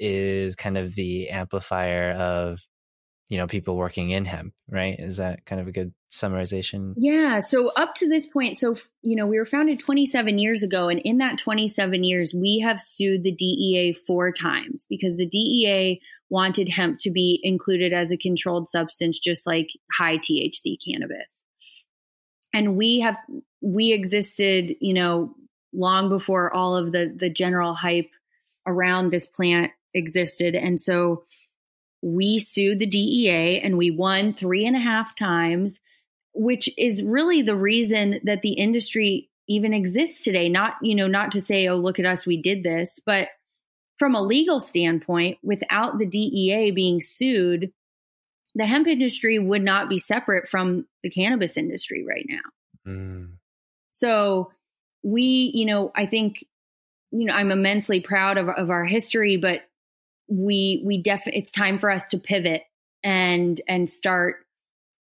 [0.00, 2.60] is kind of the amplifier of
[3.28, 4.96] you know people working in hemp right?
[4.98, 6.94] Is that kind of a good summarization?
[6.96, 10.88] Yeah so up to this point so you know we were founded 27 years ago
[10.88, 16.00] and in that 27 years we have sued the DEA four times because the DEA
[16.30, 21.42] wanted hemp to be included as a controlled substance just like high THC cannabis.
[22.52, 23.16] And we have
[23.60, 25.34] we existed you know
[25.72, 28.10] long before all of the the general hype
[28.66, 31.24] around this plant existed and so
[32.04, 35.80] we sued the DEA and we won three and a half times,
[36.34, 40.50] which is really the reason that the industry even exists today.
[40.50, 43.28] Not, you know, not to say, oh, look at us, we did this, but
[43.98, 47.72] from a legal standpoint, without the DEA being sued,
[48.54, 52.92] the hemp industry would not be separate from the cannabis industry right now.
[52.92, 53.32] Mm.
[53.92, 54.52] So
[55.02, 56.44] we, you know, I think,
[57.12, 59.62] you know, I'm immensely proud of, of our history, but
[60.34, 62.62] we we definitely it's time for us to pivot
[63.02, 64.36] and and start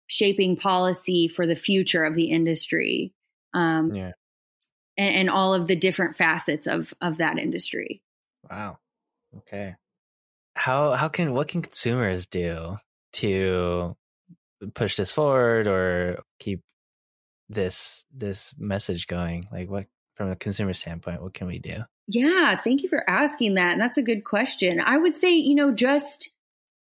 [0.06, 3.14] shaping policy for the future of the industry
[3.54, 4.12] um yeah.
[4.98, 8.02] and, and all of the different facets of of that industry.
[8.50, 8.78] Wow.
[9.38, 9.76] Okay.
[10.54, 12.76] How how can what can consumers do
[13.14, 13.96] to
[14.74, 16.60] push this forward or keep
[17.48, 19.44] this this message going?
[19.50, 21.82] Like what from a consumer standpoint, what can we do?
[22.08, 23.72] Yeah, thank you for asking that.
[23.72, 24.80] And that's a good question.
[24.80, 26.30] I would say, you know, just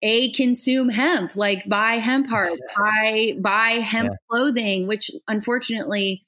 [0.02, 4.16] a consume hemp, like buy hemp heart, buy buy hemp yeah.
[4.30, 6.26] clothing, which unfortunately,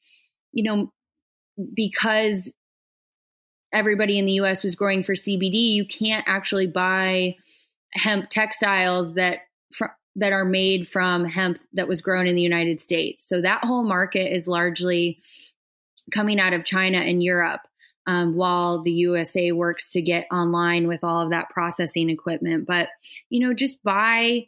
[0.51, 0.91] you know,
[1.75, 2.51] because
[3.71, 7.35] everybody in the US was growing for CBD, you can't actually buy
[7.93, 9.39] hemp textiles that
[9.73, 9.85] fr-
[10.15, 13.27] that are made from hemp that was grown in the United States.
[13.27, 15.19] So that whole market is largely
[16.11, 17.61] coming out of China and Europe.
[18.07, 22.65] Um, while the USA works to get online with all of that processing equipment.
[22.65, 22.89] But
[23.29, 24.47] you know, just buy.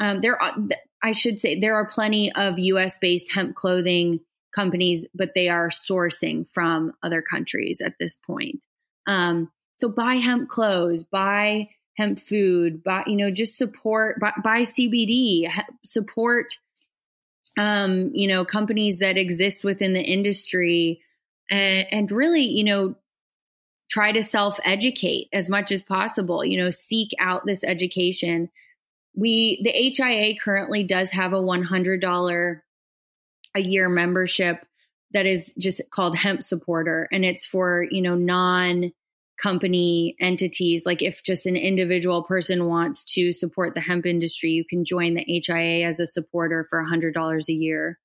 [0.00, 0.56] Um, there, are,
[1.02, 2.98] I should say, there are plenty of U.S.
[2.98, 4.20] based hemp clothing
[4.56, 8.64] companies, but they are sourcing from other countries at this point.
[9.06, 14.62] Um, so buy hemp clothes, buy hemp food, buy, you know, just support, buy, buy
[14.62, 15.48] CBD,
[15.84, 16.58] support,
[17.56, 21.00] um, you know, companies that exist within the industry
[21.50, 22.96] and, and really, you know,
[23.88, 28.50] try to self educate as much as possible, you know, seek out this education.
[29.14, 32.60] We, the HIA currently does have a $100
[33.56, 34.64] a year membership
[35.12, 38.92] that is just called hemp supporter and it's for you know non
[39.40, 44.64] company entities like if just an individual person wants to support the hemp industry you
[44.64, 47.98] can join the hia as a supporter for $100 a year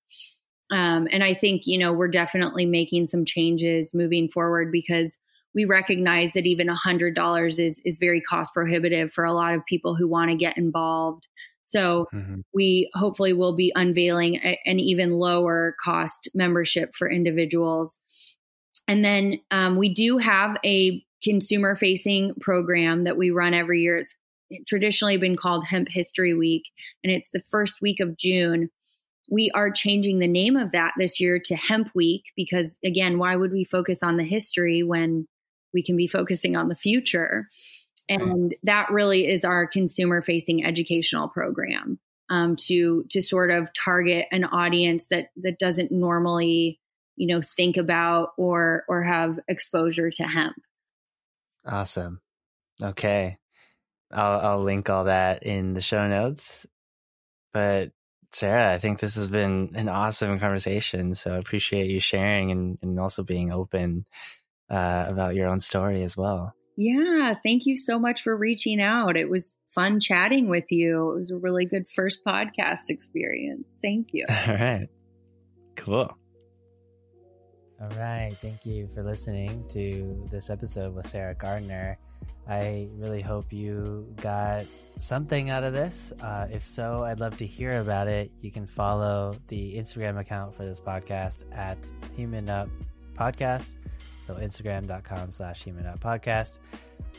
[0.72, 5.18] um, and i think you know we're definitely making some changes moving forward because
[5.54, 9.96] we recognize that even $100 is is very cost prohibitive for a lot of people
[9.96, 11.26] who want to get involved
[11.72, 12.42] so mm-hmm.
[12.54, 17.98] we hopefully will be unveiling a, an even lower cost membership for individuals.
[18.88, 23.98] And then um, we do have a consumer facing program that we run every year.
[23.98, 24.16] It's
[24.68, 26.64] traditionally been called Hemp History Week,
[27.04, 28.70] and it's the first week of June.
[29.30, 33.36] We are changing the name of that this year to Hemp Week because, again, why
[33.36, 35.28] would we focus on the history when
[35.74, 37.48] we can be focusing on the future?
[38.12, 41.98] and that really is our consumer facing educational program
[42.30, 46.80] um, to to sort of target an audience that that doesn't normally
[47.16, 50.56] you know think about or or have exposure to hemp
[51.66, 52.22] awesome
[52.82, 53.38] okay
[54.12, 56.66] i'll i'll link all that in the show notes
[57.54, 57.92] but
[58.32, 62.78] sarah i think this has been an awesome conversation so i appreciate you sharing and,
[62.82, 64.06] and also being open
[64.70, 69.18] uh, about your own story as well yeah, thank you so much for reaching out.
[69.18, 71.12] It was fun chatting with you.
[71.12, 73.68] It was a really good first podcast experience.
[73.82, 74.26] Thank you.
[74.30, 74.88] All right.
[75.76, 76.18] Cool.
[77.82, 78.38] All right.
[78.40, 81.98] Thank you for listening to this episode with Sarah Gardner.
[82.48, 84.66] I really hope you got
[85.00, 86.14] something out of this.
[86.22, 88.32] Uh, if so, I'd love to hear about it.
[88.42, 92.70] You can follow the Instagram account for this podcast at Human Up
[93.16, 93.76] Podcast.
[94.20, 96.60] So Instagram.com slash human Up podcast.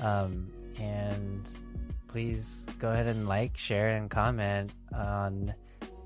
[0.01, 0.49] Um,
[0.79, 1.49] and
[2.07, 5.55] please go ahead and like, share, and comment on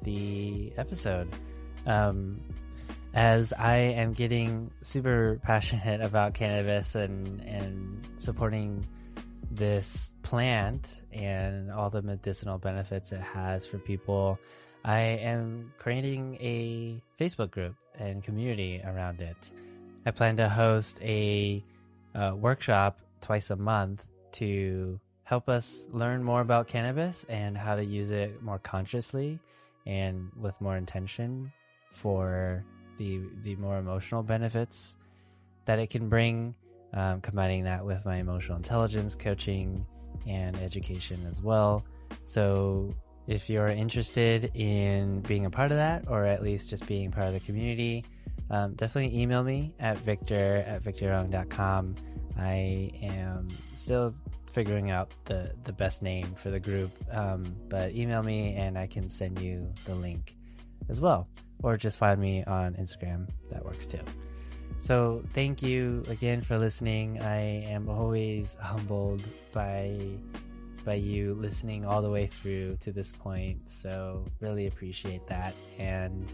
[0.00, 1.28] the episode.
[1.84, 2.40] Um,
[3.16, 8.86] as I am getting super passionate about cannabis and, and supporting
[9.50, 14.38] this plant and all the medicinal benefits it has for people,
[14.84, 19.50] I am creating a Facebook group and community around it.
[20.04, 21.64] I plan to host a
[22.14, 27.84] uh, workshop twice a month to help us learn more about cannabis and how to
[27.84, 29.40] use it more consciously
[29.86, 31.50] and with more intention
[31.92, 32.62] for
[32.96, 34.96] the the more emotional benefits
[35.64, 36.54] that it can bring.
[36.94, 39.84] Um, combining that with my emotional intelligence coaching
[40.26, 41.84] and education as well.
[42.24, 42.94] So
[43.26, 47.26] if you're interested in being a part of that, or at least just being part
[47.26, 48.04] of the community,
[48.50, 51.96] um, definitely email me at victor at victoryoung.com.
[52.38, 54.14] I am still
[54.52, 58.86] figuring out the, the best name for the group, um, but email me and I
[58.86, 60.36] can send you the link
[60.88, 61.28] as well.
[61.62, 63.28] Or just find me on Instagram.
[63.50, 64.00] That works too.
[64.78, 67.20] So thank you again for listening.
[67.20, 69.22] I am always humbled
[69.52, 69.98] by
[70.84, 73.68] by you listening all the way through to this point.
[73.68, 75.52] So really appreciate that.
[75.78, 76.32] And